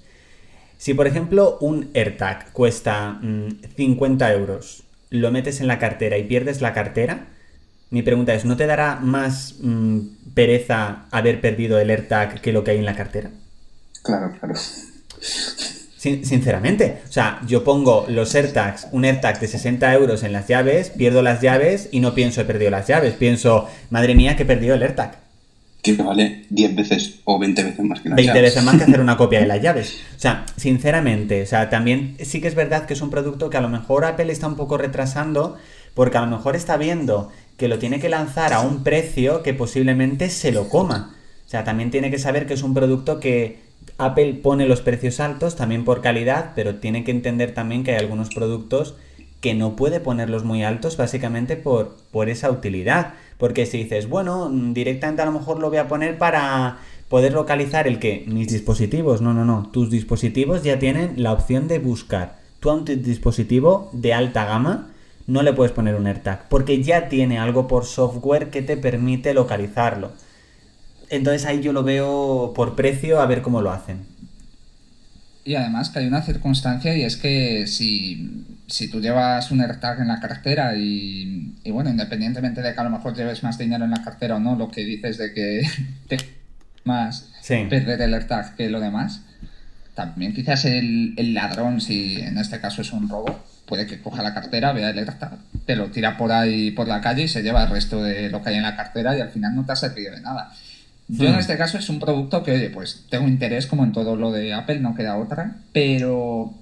[0.78, 3.20] si por ejemplo un AirTag cuesta
[3.76, 7.26] 50 mm, euros, lo metes en la cartera y pierdes la cartera,
[7.90, 10.01] mi pregunta es, ¿no te dará más mm,
[10.34, 13.30] pereza haber perdido el AirTag que lo que hay en la cartera?
[14.03, 14.55] Claro, claro
[16.03, 20.90] sinceramente, o sea, yo pongo los AirTags, un AirTag de 60 euros en las llaves,
[20.90, 24.46] pierdo las llaves y no pienso he perdido las llaves, pienso, madre mía, que he
[24.46, 25.20] perdido el AirTag.
[25.80, 29.00] Que vale 10 veces o 20 veces más que las 20 veces más que hacer
[29.00, 30.00] una copia de las llaves.
[30.16, 33.59] O sea, sinceramente, o sea, también sí que es verdad que es un producto que
[33.59, 35.57] a lo mejor Apple está un poco retrasando
[35.94, 39.55] porque a lo mejor está viendo que lo tiene que lanzar a un precio que
[39.55, 41.14] posiblemente se lo coma.
[41.46, 43.71] O sea, también tiene que saber que es un producto que
[44.05, 47.98] Apple pone los precios altos también por calidad, pero tiene que entender también que hay
[47.98, 48.94] algunos productos
[49.40, 53.14] que no puede ponerlos muy altos básicamente por, por esa utilidad.
[53.38, 56.78] Porque si dices, bueno, directamente a lo mejor lo voy a poner para
[57.09, 61.68] poder localizar el que mis dispositivos, no, no, no, tus dispositivos ya tienen la opción
[61.68, 62.38] de buscar.
[62.61, 64.92] Tú a un dispositivo de alta gama
[65.26, 69.34] no le puedes poner un AirTag porque ya tiene algo por software que te permite
[69.34, 70.12] localizarlo.
[71.12, 74.06] Entonces ahí yo lo veo por precio a ver cómo lo hacen.
[75.44, 78.46] Y además que hay una circunstancia y es que si,
[78.90, 83.14] tú llevas un AirTag en la cartera y, bueno, independientemente de que a lo mejor
[83.14, 85.62] lleves más dinero en la cartera o no, lo que dices de que
[86.08, 86.16] te
[86.84, 87.28] más
[87.68, 89.20] perder el AirTag que lo demás,
[89.94, 94.22] también quizás el, el, ladrón, si en este caso es un robo, puede que coja
[94.22, 95.36] la cartera, vea el AirTag,
[95.66, 98.42] te lo tira por ahí por la calle y se lleva el resto de lo
[98.42, 100.50] que hay en la cartera y al final no te ha servido de nada.
[101.09, 101.38] Yo en hmm.
[101.38, 104.53] este caso es un producto que, oye, pues tengo interés como en todo lo de
[104.53, 106.55] Apple, no queda otra, pero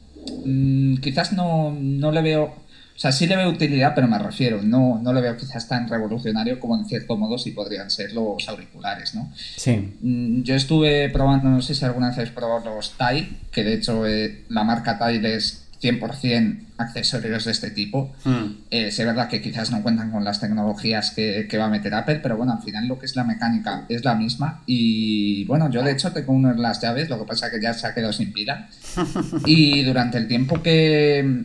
[0.45, 4.63] mm, quizás no, no, le veo, o sea, sí le veo utilidad, pero me refiero,
[4.63, 8.49] no, no le veo quizás tan revolucionario como en cierto modo sí podrían ser los
[8.49, 9.31] auriculares, ¿no?
[9.37, 9.95] Sí.
[10.01, 13.75] Mm, yo estuve probando, no sé si alguna vez habéis probado los Tile, que de
[13.75, 18.13] hecho eh, la marca Tile es 100% accesorios de este tipo.
[18.25, 18.57] Hmm.
[18.71, 22.21] Eh, es verdad que quizás no cuentan con las tecnologías que, va a meter Apple,
[22.23, 24.63] pero bueno, al final lo que es la mecánica es la misma.
[24.67, 27.63] Y bueno, yo de hecho tengo uno en las llaves, lo que pasa es que
[27.63, 28.69] ya se ha quedado sin pila.
[29.47, 31.45] Y durante el tiempo que,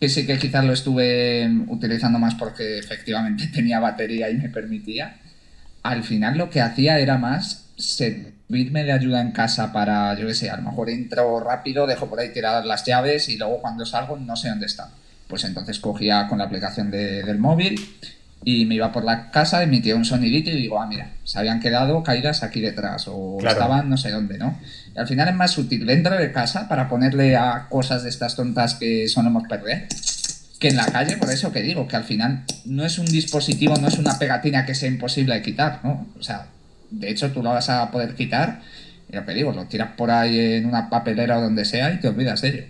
[0.00, 5.16] que sí que quizás lo estuve utilizando más porque efectivamente tenía batería y me permitía,
[5.82, 7.66] al final lo que hacía era más
[8.48, 12.08] servirme de ayuda en casa para, yo qué sé, a lo mejor entro rápido, dejo
[12.08, 14.88] por ahí tiradas las llaves y luego cuando salgo no sé dónde están.
[15.28, 17.80] Pues entonces cogía con la aplicación del móvil
[18.44, 21.58] y me iba por la casa, emitía un sonidito y digo, ah, mira, se habían
[21.58, 24.56] quedado caídas aquí detrás o estaban no sé dónde, ¿no?
[24.94, 28.36] Y al final es más útil dentro de casa para ponerle a cosas de estas
[28.36, 29.88] tontas que solemos perder
[30.60, 33.76] que en la calle, por eso que digo, que al final no es un dispositivo,
[33.76, 36.06] no es una pegatina que sea imposible de quitar, ¿no?
[36.18, 36.46] O sea,
[36.90, 38.60] de hecho tú lo vas a poder quitar,
[39.08, 42.00] y lo que digo, lo tiras por ahí en una papelera o donde sea y
[42.00, 42.64] te olvidas de ello.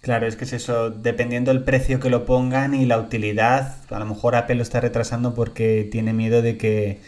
[0.00, 3.98] Claro, es que es eso, dependiendo del precio que lo pongan y la utilidad, a
[3.98, 7.00] lo mejor Apple lo está retrasando porque tiene miedo de que,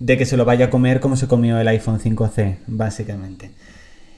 [0.00, 3.50] de que se lo vaya a comer como se comió el iPhone 5C, básicamente.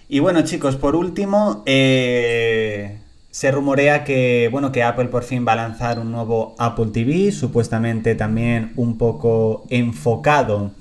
[0.09, 2.99] Y bueno, chicos, por último, eh,
[3.31, 7.31] se rumorea que, bueno, que Apple por fin va a lanzar un nuevo Apple TV,
[7.31, 10.73] supuestamente también un poco enfocado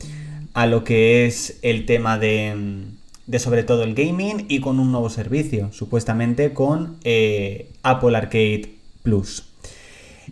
[0.53, 2.93] a lo que es el tema de
[3.25, 8.73] de sobre todo el gaming y con un nuevo servicio, supuestamente con eh, Apple Arcade
[9.01, 9.45] Plus.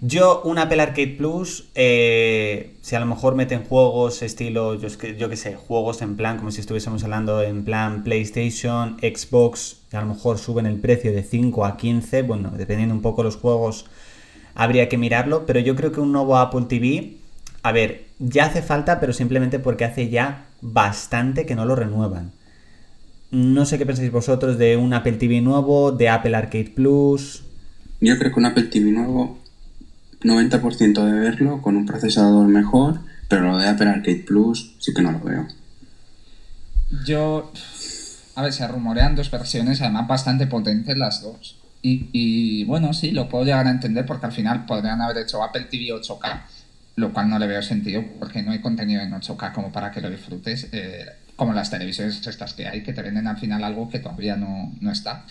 [0.01, 5.30] Yo, un Apple Arcade Plus, eh, si a lo mejor meten juegos estilo, yo, yo
[5.30, 10.07] que sé, juegos en plan, como si estuviésemos hablando en plan PlayStation, Xbox, a lo
[10.07, 13.86] mejor suben el precio de 5 a 15, bueno, dependiendo un poco los juegos,
[14.55, 17.17] habría que mirarlo, pero yo creo que un nuevo Apple TV,
[17.61, 22.32] a ver, ya hace falta, pero simplemente porque hace ya bastante que no lo renuevan.
[23.32, 27.43] No sé qué pensáis vosotros de un Apple TV nuevo, de Apple Arcade Plus.
[27.99, 29.39] Yo creo que un Apple TV nuevo,
[30.22, 35.01] 90% de verlo con un procesador mejor, pero lo de Apple Arcade Plus sí que
[35.01, 35.47] no lo veo.
[37.05, 37.51] Yo,
[38.36, 41.57] a ver, se rumorean dos versiones, además bastante potentes las dos.
[41.84, 45.63] Y, bueno, sí, lo puedo llegar a entender porque al final podrían haber hecho Apple
[45.63, 46.41] TV 8K,
[46.95, 50.01] lo cual no le veo sentido porque no hay contenido en 8K como para que
[50.01, 50.67] lo disfrutes.
[50.71, 51.05] Eh,
[51.41, 54.71] como las televisiones estas que hay, que te venden al final algo que todavía no,
[54.91, 55.25] está.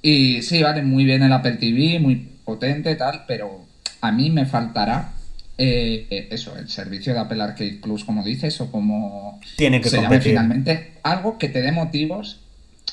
[0.00, 3.66] Y sí, vale muy bien el Apple TV, muy potente, tal, pero
[4.00, 5.12] a mí me faltará
[5.58, 10.00] eh, eso, el servicio de Apple Arcade Plus, como dices, o como Tiene que se
[10.00, 12.40] llame finalmente, algo que te dé motivos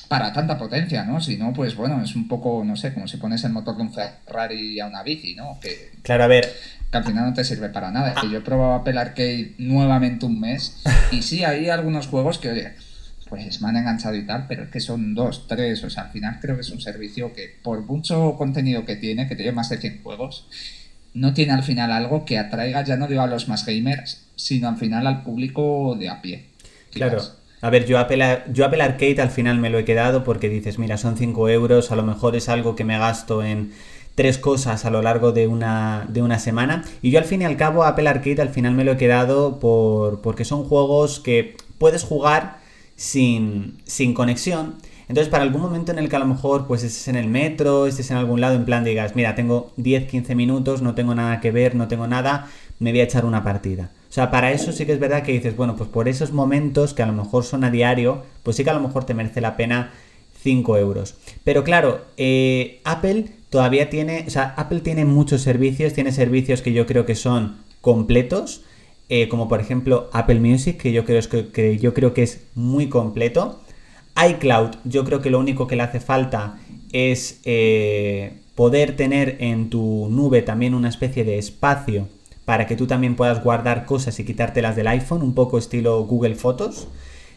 [0.08, 1.20] para tanta potencia, ¿no?
[1.20, 3.82] Si no, pues bueno, es un poco, no sé, como si pones el motor de
[3.82, 5.58] un Ferrari a una bici, ¿no?
[5.60, 6.52] Que, claro, a ver,
[6.90, 8.14] que al final no te sirve para nada.
[8.20, 10.82] Que yo he probado Apple Arcade nuevamente un mes
[11.12, 12.72] y sí, hay algunos juegos que, oye,
[13.28, 16.10] pues me han enganchado y tal, pero es que son dos, tres, o sea, al
[16.10, 19.68] final creo que es un servicio que por mucho contenido que tiene, que tiene más
[19.68, 20.46] de 100 juegos,
[21.14, 24.68] no tiene al final algo que atraiga, ya no digo a los más gamers, sino
[24.68, 26.46] al final al público de a pie.
[26.92, 27.20] Claro.
[27.62, 30.78] A ver, yo Apple, yo Apple Arcade al final me lo he quedado porque dices,
[30.78, 33.72] mira, son 5 euros, a lo mejor es algo que me gasto en
[34.16, 36.84] tres cosas a lo largo de una, de una semana.
[37.02, 39.60] Y yo al fin y al cabo Apple Arcade al final me lo he quedado
[39.60, 42.58] por, porque son juegos que puedes jugar
[42.96, 44.74] sin, sin conexión.
[45.08, 47.86] Entonces, para algún momento en el que a lo mejor pues estés en el metro,
[47.86, 51.40] estés en algún lado, en plan digas, mira, tengo 10, 15 minutos, no tengo nada
[51.40, 52.48] que ver, no tengo nada,
[52.80, 53.90] me voy a echar una partida.
[54.08, 56.94] O sea, para eso sí que es verdad que dices, bueno, pues por esos momentos
[56.94, 59.40] que a lo mejor son a diario, pues sí que a lo mejor te merece
[59.40, 59.92] la pena
[60.42, 61.14] 5 euros.
[61.44, 66.72] Pero claro, eh, Apple todavía tiene, o sea, Apple tiene muchos servicios, tiene servicios que
[66.72, 68.62] yo creo que son completos,
[69.08, 71.22] eh, como por ejemplo Apple Music, que yo creo,
[72.14, 73.60] que, es muy completo.
[74.16, 76.58] iCloud, yo creo que lo único que le hace falta
[76.92, 82.08] es eh, poder tener en tu nube también una especie de espacio
[82.44, 86.36] para que tú también puedas guardar cosas y quitártelas del iPhone, un poco estilo Google
[86.36, 86.88] Fotos,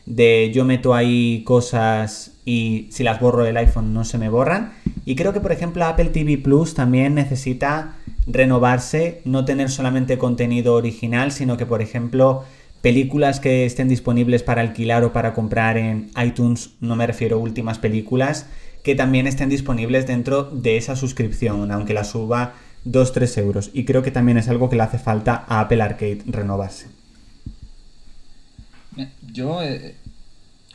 [0.09, 4.73] de yo meto ahí cosas y si las borro del iPhone no se me borran.
[5.05, 7.95] Y creo que por ejemplo Apple TV Plus también necesita
[8.27, 12.43] renovarse, no tener solamente contenido original, sino que por ejemplo
[12.81, 17.39] películas que estén disponibles para alquilar o para comprar en iTunes, no me refiero a
[17.39, 18.47] últimas películas,
[18.83, 22.53] que también estén disponibles dentro de esa suscripción, aunque la suba
[22.85, 23.69] 2-3 euros.
[23.73, 26.98] Y creo que también es algo que le hace falta a Apple Arcade renovarse.
[29.31, 29.95] Yo eh,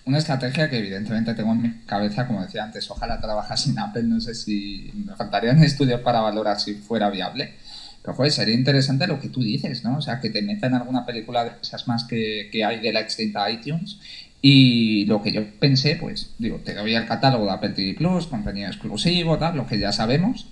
[0.06, 4.02] una estrategia que evidentemente tengo en mi cabeza, como decía antes, ojalá trabajas en Apple,
[4.04, 7.54] no sé si me faltarían estudios para valorar si fuera viable.
[8.02, 9.96] Pero joder, sería interesante lo que tú dices, ¿no?
[9.96, 13.00] O sea, que te metan alguna película de esas más que, que hay de la
[13.00, 13.98] extinta iTunes.
[14.42, 18.26] Y lo que yo pensé, pues, digo, te doy el catálogo de Apple TV Plus,
[18.26, 20.48] contenido exclusivo, tal, lo que ya sabemos.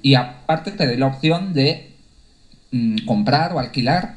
[0.00, 1.90] Y aparte te doy la opción de
[2.70, 4.16] mm, comprar o alquilar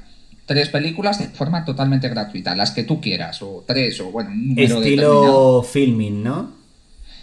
[0.50, 4.48] tres películas de forma totalmente gratuita, las que tú quieras, o tres, o bueno, un
[4.48, 6.52] número Estilo filming, ¿no?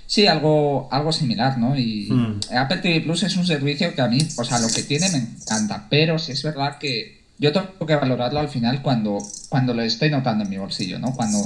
[0.07, 1.77] Sí, algo, algo similar, ¿no?
[1.77, 2.39] Y hmm.
[2.57, 5.19] Apple TV Plus es un servicio que a mí, o sea, lo que tiene me
[5.19, 9.19] encanta, pero sí es verdad que yo tengo que valorarlo al final cuando,
[9.49, 11.13] cuando lo estoy notando en mi bolsillo, ¿no?
[11.13, 11.43] Cuando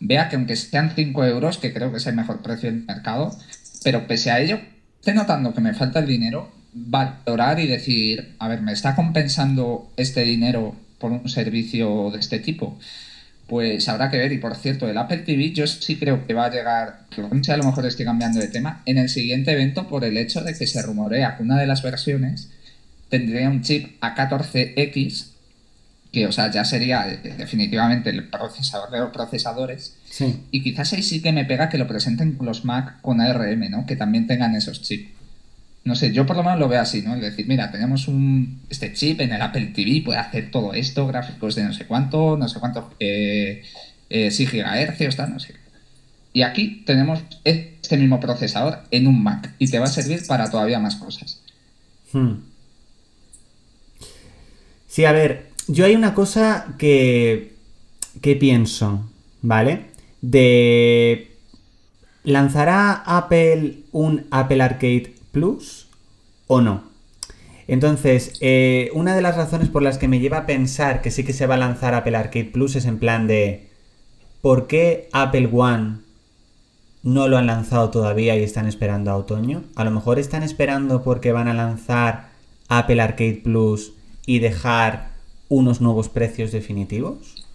[0.00, 3.36] vea que aunque sean 5 euros, que creo que es el mejor precio del mercado,
[3.84, 4.58] pero pese a ello,
[4.98, 9.90] esté notando que me falta el dinero, valorar y decir, a ver, ¿me está compensando
[9.98, 12.78] este dinero por un servicio de este tipo?
[13.48, 14.30] Pues habrá que ver.
[14.32, 17.64] Y por cierto, el Apple TV yo sí creo que va a llegar, a lo
[17.64, 20.80] mejor estoy cambiando de tema, en el siguiente evento por el hecho de que se
[20.82, 22.50] rumorea que una de las versiones
[23.08, 25.30] tendría un chip A14X
[26.12, 29.96] que, o sea, ya sería eh, definitivamente el procesador de los procesadores.
[30.50, 33.86] Y quizás ahí sí que me pega que lo presenten los Mac con ARM, ¿no?
[33.86, 35.19] Que también tengan esos chips.
[35.82, 37.14] No sé, yo por lo menos lo veo así, ¿no?
[37.14, 41.06] Es decir, mira, tenemos un, este chip en el Apple TV, puede hacer todo esto,
[41.06, 43.62] gráficos de no sé cuánto, no sé cuánto, eh,
[44.30, 45.54] sí, gigahercios, tal, no sé.
[46.32, 50.50] Y aquí tenemos este mismo procesador en un Mac y te va a servir para
[50.50, 51.40] todavía más cosas.
[52.12, 52.34] Hmm.
[54.86, 57.54] Sí, a ver, yo hay una cosa que,
[58.20, 59.10] que pienso,
[59.40, 59.86] ¿vale?
[60.20, 61.26] De...
[62.22, 65.88] ¿Lanzará Apple un Apple Arcade Plus
[66.46, 66.90] o no?
[67.66, 71.22] Entonces, eh, una de las razones por las que me lleva a pensar que sí
[71.22, 73.70] que se va a lanzar Apple Arcade Plus es en plan de
[74.42, 75.98] ¿por qué Apple One
[77.02, 79.64] no lo han lanzado todavía y están esperando a otoño?
[79.76, 82.30] A lo mejor están esperando porque van a lanzar
[82.68, 83.92] Apple Arcade Plus
[84.26, 85.10] y dejar
[85.48, 87.46] unos nuevos precios definitivos?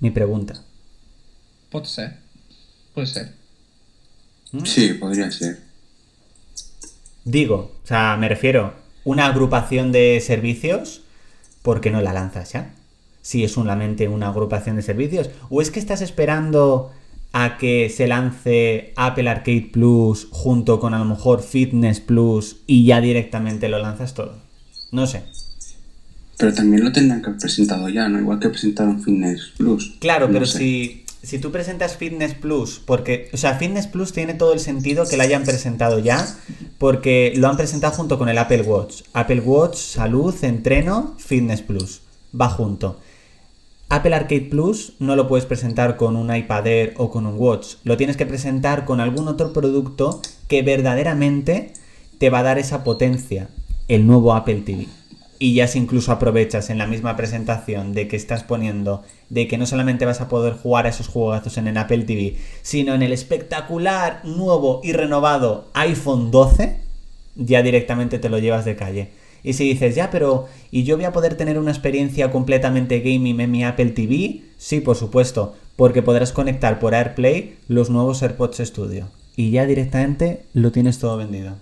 [0.00, 0.62] Mi pregunta.
[1.70, 2.18] Puede ser.
[2.94, 3.34] Puede ser.
[4.52, 4.64] ¿Mm?
[4.64, 5.69] Sí, podría ser.
[7.24, 11.02] Digo, o sea, me refiero, una agrupación de servicios,
[11.62, 12.74] ¿por qué no la lanzas ya?
[13.22, 15.30] Si es solamente una agrupación de servicios.
[15.50, 16.92] ¿O es que estás esperando
[17.32, 22.86] a que se lance Apple Arcade Plus junto con a lo mejor Fitness Plus y
[22.86, 24.38] ya directamente lo lanzas todo?
[24.92, 25.22] No sé.
[26.38, 28.18] Pero también lo tendrán que haber presentado ya, ¿no?
[28.18, 29.96] Igual que presentaron Fitness Plus.
[30.00, 34.52] Claro, pero si, si tú presentas Fitness Plus, porque, o sea, Fitness Plus tiene todo
[34.52, 36.26] el sentido que lo hayan presentado ya,
[36.78, 39.02] porque lo han presentado junto con el Apple Watch.
[39.12, 42.02] Apple Watch, salud, entreno, Fitness Plus.
[42.38, 42.98] Va junto.
[43.88, 47.74] Apple Arcade Plus no lo puedes presentar con un iPad Air o con un Watch.
[47.84, 51.72] Lo tienes que presentar con algún otro producto que verdaderamente
[52.18, 53.48] te va a dar esa potencia.
[53.88, 54.99] El nuevo Apple TV
[55.42, 59.56] y ya si incluso aprovechas en la misma presentación de que estás poniendo de que
[59.56, 63.00] no solamente vas a poder jugar a esos juegazos en el Apple TV, sino en
[63.02, 66.76] el espectacular, nuevo y renovado iPhone 12,
[67.36, 69.08] ya directamente te lo llevas de calle.
[69.42, 73.40] Y si dices, ya, pero ¿y yo voy a poder tener una experiencia completamente gaming
[73.40, 74.42] en mi Apple TV?
[74.58, 79.08] Sí, por supuesto, porque podrás conectar por AirPlay los nuevos AirPods Studio.
[79.36, 81.56] Y ya directamente lo tienes todo vendido.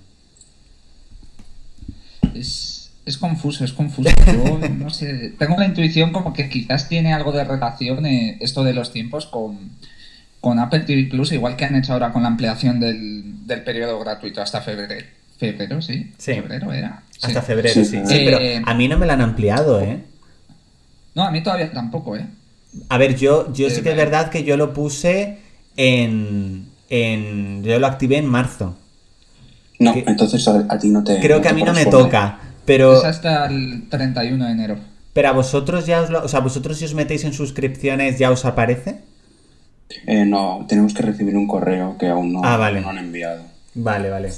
[3.08, 4.10] Es confuso, es confuso.
[4.26, 8.62] Yo no sé, tengo la intuición como que quizás tiene algo de relación eh, esto
[8.64, 9.70] de los tiempos con,
[10.40, 13.98] con Apple TV Plus, igual que han hecho ahora con la ampliación del, del periodo
[13.98, 15.06] gratuito hasta febrero.
[15.38, 16.12] Febrero, sí.
[16.18, 17.02] Febrero era.
[17.22, 18.02] Hasta febrero, sí.
[18.06, 20.00] pero eh, a mí no me la han ampliado, ¿eh?
[21.14, 22.26] No, a mí todavía tampoco, ¿eh?
[22.88, 25.38] A ver, yo, yo sí que es verdad que yo lo puse
[25.76, 27.64] en, en.
[27.64, 28.76] Yo lo activé en marzo.
[29.78, 31.20] No, entonces a, ti no te.
[31.20, 32.40] Creo que a mí no me toca.
[32.68, 32.98] Pero...
[32.98, 34.78] Es hasta el 31 de enero.
[35.14, 36.22] Pero a vosotros ya os lo...
[36.22, 39.00] O sea, vosotros si os metéis en suscripciones ya os aparece.
[40.06, 42.82] Eh, no, tenemos que recibir un correo que aún no, ah, vale.
[42.82, 43.42] no han enviado.
[43.74, 44.30] Vale, vale.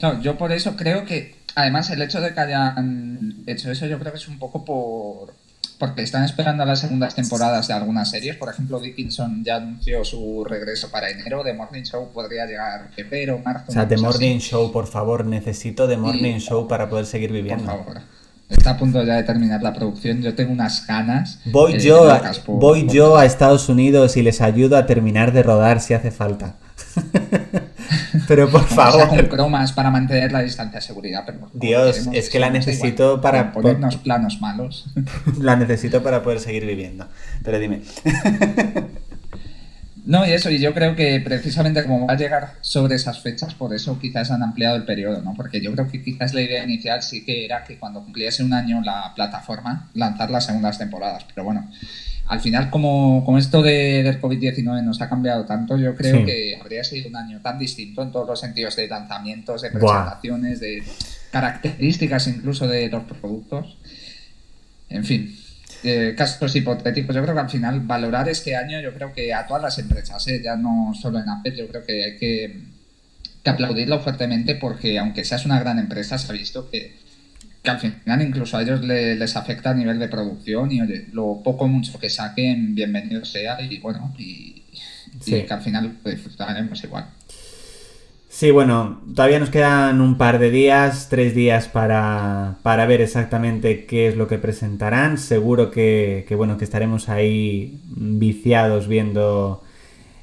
[0.00, 3.98] No, yo por eso creo que, además, el hecho de que hayan hecho eso, yo
[3.98, 5.34] creo que es un poco por,
[5.78, 8.36] porque están esperando a las segundas temporadas de algunas series.
[8.36, 11.42] Por ejemplo, Dickinson ya anunció su regreso para enero.
[11.44, 13.66] The Morning Show podría llegar febrero, marzo.
[13.68, 17.64] O sea, The Morning Show, por favor, necesito The Morning Show para poder seguir viviendo.
[17.64, 18.16] Por favor.
[18.48, 20.22] Está a punto ya de terminar la producción.
[20.22, 21.40] Yo tengo unas ganas.
[21.46, 25.42] Voy, eh, yo, a, voy yo a Estados Unidos y les ayudo a terminar de
[25.42, 26.54] rodar si hace falta.
[28.26, 29.08] pero por favor.
[29.08, 31.24] Con cromas para mantener la distancia de seguridad.
[31.26, 33.52] Pero Dios, es que la necesito para.
[33.52, 34.86] Ponernos planos malos.
[35.40, 37.08] la necesito para poder seguir viviendo.
[37.42, 37.82] Pero dime.
[40.06, 43.54] No, y eso, y yo creo que precisamente como va a llegar sobre esas fechas,
[43.54, 45.34] por eso quizás han ampliado el periodo, ¿no?
[45.34, 48.52] Porque yo creo que quizás la idea inicial sí que era que cuando cumpliese un
[48.52, 51.24] año la plataforma, lanzar las segundas temporadas.
[51.24, 51.68] Pero bueno,
[52.28, 56.82] al final, como, esto de, del COVID-19 nos ha cambiado tanto, yo creo que habría
[56.82, 60.82] sido un año tan distinto en todos los sentidos de lanzamientos, de presentaciones, de
[61.30, 63.78] características incluso de los productos.
[64.88, 65.38] En fin,
[65.84, 67.14] eh, casos hipotéticos.
[67.14, 70.26] Yo creo que al final valorar este año, yo creo que a todas las empresas,
[70.26, 70.40] ¿eh?
[70.42, 72.60] ya no solo en Apple, yo creo que hay que,
[73.44, 77.05] que aplaudirlo fuertemente porque aunque seas una gran empresa, se ha visto que
[77.66, 80.78] que al final incluso a ellos les afecta a nivel de producción y
[81.12, 84.62] lo poco mucho que saquen, bienvenido sea y bueno, y,
[85.26, 87.06] y que al final lo disfrutaremos igual.
[88.28, 92.56] Sí, bueno, todavía nos quedan un par de días, tres días para,
[92.86, 95.18] ver exactamente qué es lo que presentarán.
[95.18, 99.64] Seguro que, bueno, que estaremos ahí viciados viendo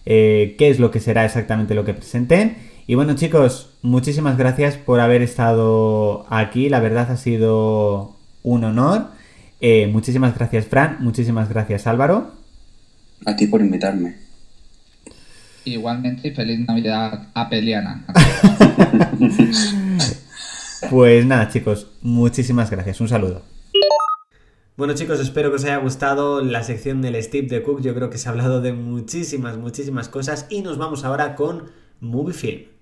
[0.06, 2.56] eh, qué es lo que será exactamente lo que presenten.
[2.86, 6.68] Y bueno chicos, muchísimas gracias por haber estado aquí.
[6.68, 9.08] La verdad ha sido un honor.
[9.62, 12.34] Eh, muchísimas gracias Fran, muchísimas gracias Álvaro.
[13.26, 14.18] A ti por invitarme.
[15.64, 18.06] Igualmente, feliz Navidad a Peliana.
[20.90, 23.00] pues nada, chicos, muchísimas gracias.
[23.00, 23.44] Un saludo.
[24.76, 27.82] Bueno chicos, espero que os haya gustado la sección del Steve de Cook.
[27.82, 31.72] Yo creo que se ha hablado de muchísimas, muchísimas cosas y nos vamos ahora con
[32.02, 32.73] Movie Film.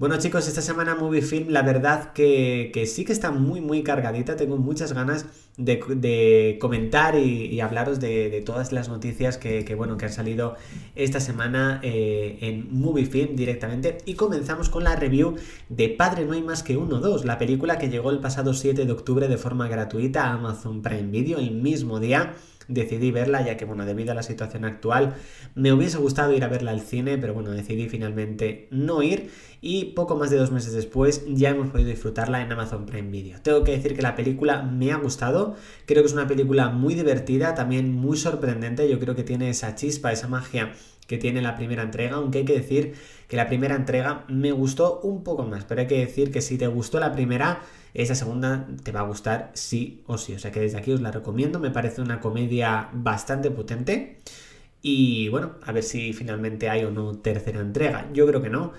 [0.00, 4.34] Bueno chicos, esta semana Movie Film la verdad que, sí que está muy muy cargadita,
[4.34, 5.26] tengo muchas ganas
[5.58, 10.56] de, comentar y, hablaros de, todas las noticias que, bueno, que han salido
[10.94, 13.98] esta semana eh, en Movie Film directamente.
[14.06, 15.34] Y comenzamos con la review
[15.68, 18.86] de Padre No hay más que uno 2, la película que llegó el pasado 7
[18.86, 22.36] de octubre de forma gratuita a Amazon Prime Video el mismo día
[22.70, 25.14] decidí verla, ya que, bueno, debido a la situación actual,
[25.54, 29.86] me hubiese gustado ir a verla al cine, pero bueno, decidí finalmente no ir y
[29.92, 33.40] poco más de dos meses después ya hemos podido disfrutarla en Amazon Prime Video.
[33.42, 35.54] Tengo que decir que la película me ha gustado,
[35.86, 39.74] creo que es una película muy divertida, también muy sorprendente, yo creo que tiene esa
[39.74, 40.72] chispa, esa magia
[41.10, 42.94] que tiene la primera entrega, aunque hay que decir
[43.26, 46.56] que la primera entrega me gustó un poco más, pero hay que decir que si
[46.56, 47.62] te gustó la primera,
[47.94, 50.34] esa segunda te va a gustar sí o sí.
[50.34, 51.58] O sea que desde aquí os la recomiendo.
[51.58, 54.20] Me parece una comedia bastante potente.
[54.82, 58.08] Y bueno, a ver si finalmente hay o no tercera entrega.
[58.12, 58.72] Yo creo que no.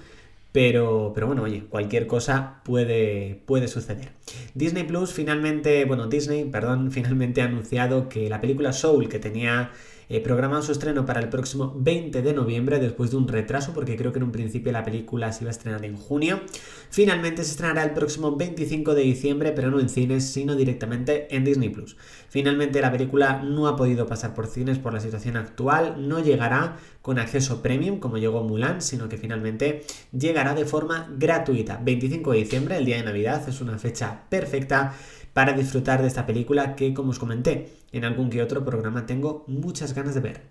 [0.54, 4.12] Pero, pero bueno, oye, cualquier cosa puede, puede suceder.
[4.54, 9.72] Disney Plus finalmente, bueno, Disney, perdón, finalmente ha anunciado que la película Soul, que tenía
[10.14, 13.96] eh, programado su estreno para el próximo 20 de noviembre, después de un retraso, porque
[13.96, 16.42] creo que en un principio la película se iba a estrenar en junio.
[16.90, 21.46] Finalmente se estrenará el próximo 25 de diciembre, pero no en cines, sino directamente en
[21.46, 21.96] Disney Plus.
[22.28, 26.76] Finalmente la película no ha podido pasar por cines por la situación actual, no llegará
[27.02, 31.80] con acceso premium como llegó Mulan, sino que finalmente llegará de forma gratuita.
[31.82, 34.94] 25 de diciembre, el día de Navidad, es una fecha perfecta
[35.34, 39.44] para disfrutar de esta película que, como os comenté, en algún que otro programa tengo
[39.48, 40.42] muchas ganas de ver.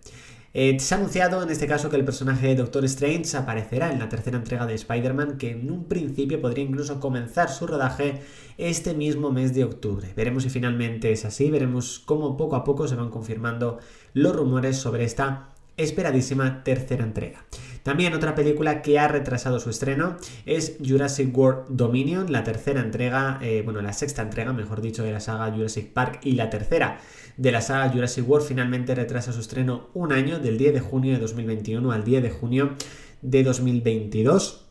[0.53, 4.01] Eh, se ha anunciado en este caso que el personaje de Doctor Strange aparecerá en
[4.01, 8.22] la tercera entrega de Spider-Man, que en un principio podría incluso comenzar su rodaje
[8.59, 10.12] este mismo mes de octubre.
[10.16, 13.78] Veremos si finalmente es así, veremos cómo poco a poco se van confirmando
[14.12, 17.45] los rumores sobre esta esperadísima tercera entrega.
[17.83, 20.16] También otra película que ha retrasado su estreno
[20.47, 25.12] es Jurassic World Dominion, la tercera entrega, eh, bueno, la sexta entrega, mejor dicho, de
[25.12, 27.01] la saga Jurassic Park y la tercera
[27.37, 31.14] de la saga Jurassic World finalmente retrasa su estreno un año, del 10 de junio
[31.14, 32.76] de 2021 al 10 de junio
[33.22, 34.66] de 2022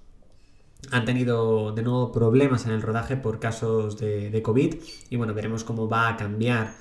[0.91, 4.75] han tenido de nuevo problemas en el rodaje por casos de, de, COVID
[5.09, 6.73] y bueno, veremos cómo va a cambiar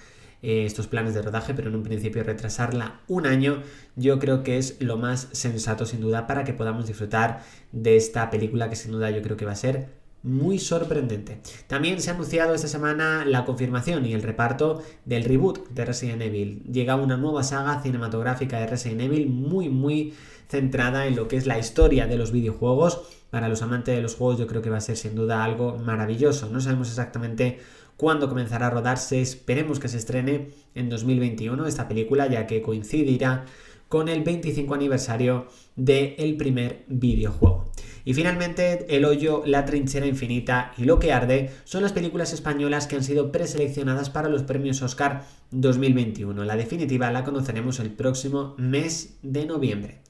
[0.42, 3.62] eh, estos planes de rodaje, pero en un principio retrasarla un año
[3.96, 8.30] yo creo que es lo más sensato sin duda para que podamos disfrutar de esta
[8.30, 11.40] película que sin duda yo creo que va a ser muy sorprendente.
[11.66, 16.22] También se ha anunciado esta semana la confirmación y el reparto del reboot de Resident
[16.22, 16.62] Evil.
[16.64, 20.14] Llega una nueva saga cinematográfica de Resident Evil muy muy
[20.48, 23.02] centrada en lo que es la historia de los videojuegos.
[23.30, 25.78] Para los amantes de los juegos yo creo que va a ser sin duda algo
[25.78, 26.48] maravilloso.
[26.48, 27.58] No sabemos exactamente
[27.98, 29.20] cuándo comenzará a rodarse.
[29.20, 33.44] Esperemos que se estrene en 2021 esta película, ya que coincidirá
[33.88, 37.70] con el 25 aniversario del primer videojuego.
[38.04, 42.86] Y finalmente, El hoyo, La trinchera infinita y Lo que arde son las películas españolas
[42.86, 46.44] que han sido preseleccionadas para los premios Oscar 2021.
[46.44, 50.00] La definitiva la conoceremos el próximo mes de noviembre.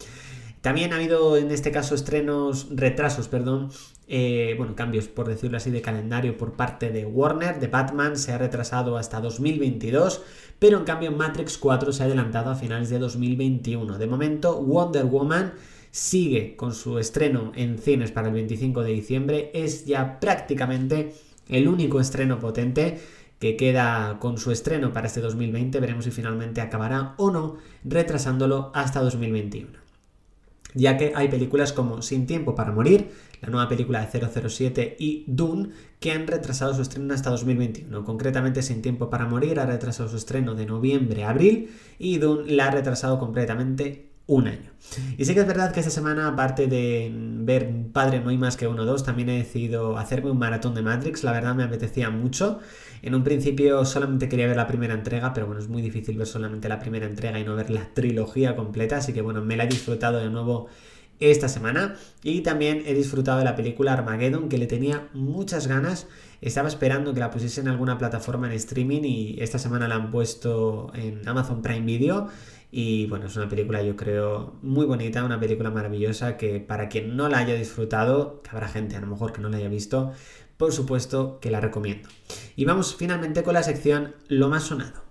[0.60, 3.70] También ha habido en este caso estrenos, retrasos, perdón,
[4.08, 8.32] eh, bueno, cambios por decirlo así de calendario por parte de Warner, de Batman se
[8.32, 10.22] ha retrasado hasta 2022,
[10.58, 13.98] pero en cambio Matrix 4 se ha adelantado a finales de 2021.
[13.98, 15.52] De momento Wonder Woman
[15.92, 21.14] sigue con su estreno en cines para el 25 de diciembre, es ya prácticamente
[21.48, 22.98] el único estreno potente
[23.38, 28.72] que queda con su estreno para este 2020, veremos si finalmente acabará o no retrasándolo
[28.74, 29.87] hasta 2021
[30.74, 33.10] ya que hay películas como Sin tiempo para morir,
[33.40, 38.04] la nueva película de 007 y Dune, que han retrasado su estreno hasta 2021.
[38.04, 42.52] Concretamente, Sin tiempo para morir ha retrasado su estreno de noviembre a abril y Dune
[42.52, 44.70] la ha retrasado completamente un año.
[45.16, 48.58] Y sí que es verdad que esta semana, aparte de ver Padre No hay más
[48.58, 51.24] que uno o dos, también he decidido hacerme un maratón de Matrix.
[51.24, 52.60] La verdad me apetecía mucho.
[53.02, 56.26] En un principio solamente quería ver la primera entrega, pero bueno, es muy difícil ver
[56.26, 58.98] solamente la primera entrega y no ver la trilogía completa.
[58.98, 60.68] Así que bueno, me la he disfrutado de nuevo
[61.20, 61.96] esta semana.
[62.22, 66.06] Y también he disfrutado de la película Armageddon, que le tenía muchas ganas.
[66.40, 70.10] Estaba esperando que la pusiesen en alguna plataforma en streaming y esta semana la han
[70.10, 72.28] puesto en Amazon Prime Video.
[72.70, 77.16] Y bueno, es una película yo creo muy bonita, una película maravillosa que para quien
[77.16, 80.12] no la haya disfrutado, que habrá gente a lo mejor que no la haya visto,
[80.58, 82.10] por supuesto que la recomiendo.
[82.56, 85.08] Y vamos finalmente con la sección Lo más sonado.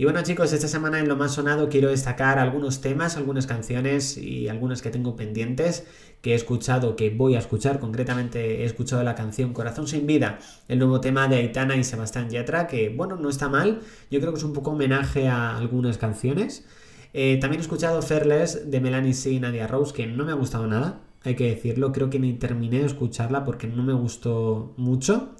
[0.00, 4.16] Y bueno chicos, esta semana en lo más sonado quiero destacar algunos temas, algunas canciones
[4.16, 5.86] y algunas que tengo pendientes
[6.22, 7.80] que he escuchado, que voy a escuchar.
[7.80, 10.38] Concretamente he escuchado la canción Corazón sin vida,
[10.68, 13.80] el nuevo tema de Aitana y Sebastián Yatra, que bueno, no está mal.
[14.10, 16.64] Yo creo que es un poco homenaje a algunas canciones.
[17.12, 20.36] Eh, también he escuchado Fairless de Melanie C y Nadia Rose, que no me ha
[20.36, 21.92] gustado nada, hay que decirlo.
[21.92, 25.34] Creo que ni terminé de escucharla porque no me gustó mucho.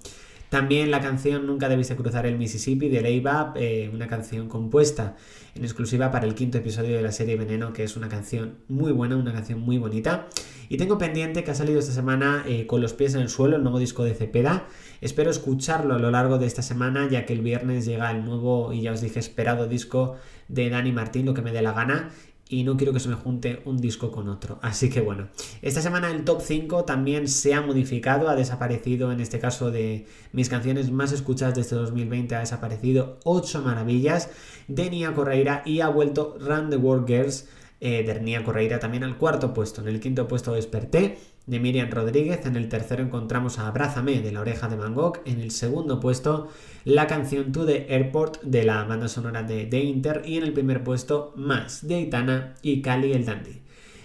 [0.50, 5.16] También la canción Nunca debiste cruzar el Mississippi de Leiva, eh, una canción compuesta
[5.54, 8.90] en exclusiva para el quinto episodio de la serie Veneno, que es una canción muy
[8.90, 10.26] buena, una canción muy bonita.
[10.68, 13.56] Y tengo pendiente que ha salido esta semana eh, con los pies en el suelo,
[13.56, 14.66] el nuevo disco de Cepeda.
[15.00, 18.72] Espero escucharlo a lo largo de esta semana, ya que el viernes llega el nuevo
[18.72, 20.16] y ya os dije esperado disco
[20.48, 22.10] de Dani Martín, lo que me dé la gana
[22.50, 24.58] y no quiero que se me junte un disco con otro.
[24.60, 25.28] Así que bueno,
[25.62, 30.06] esta semana el top 5 también se ha modificado, ha desaparecido en este caso de
[30.32, 34.30] mis canciones más escuchadas de este 2020, ha desaparecido 8 maravillas
[34.66, 37.48] de Nia Correira y ha vuelto Run the World Girls
[37.82, 39.80] eh, de Nia Correira también al cuarto puesto.
[39.80, 41.18] En el quinto puesto desperté
[41.50, 42.46] de Miriam Rodríguez.
[42.46, 45.20] En el tercero encontramos a Abrázame de la oreja de Van Gogh.
[45.24, 46.48] En el segundo puesto
[46.84, 50.22] la canción To the Airport de la banda sonora de The Inter.
[50.24, 53.62] Y en el primer puesto Más de Aitana y Cali el Dandy.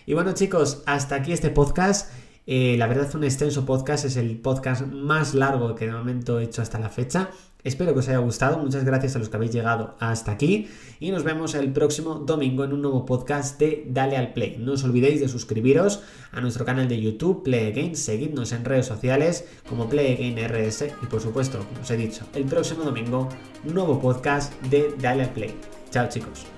[0.07, 2.11] Y bueno chicos, hasta aquí este podcast.
[2.47, 6.39] Eh, la verdad es un extenso podcast, es el podcast más largo que de momento
[6.39, 7.29] he hecho hasta la fecha.
[7.65, 10.67] Espero que os haya gustado, muchas gracias a los que habéis llegado hasta aquí
[10.99, 14.57] y nos vemos el próximo domingo en un nuevo podcast de Dale al Play.
[14.59, 18.85] No os olvidéis de suscribiros a nuestro canal de YouTube Play Again, seguidnos en redes
[18.85, 23.29] sociales como Play Again RS y por supuesto, como os he dicho, el próximo domingo
[23.63, 25.55] nuevo podcast de Dale al Play.
[25.89, 26.54] Chao chicos.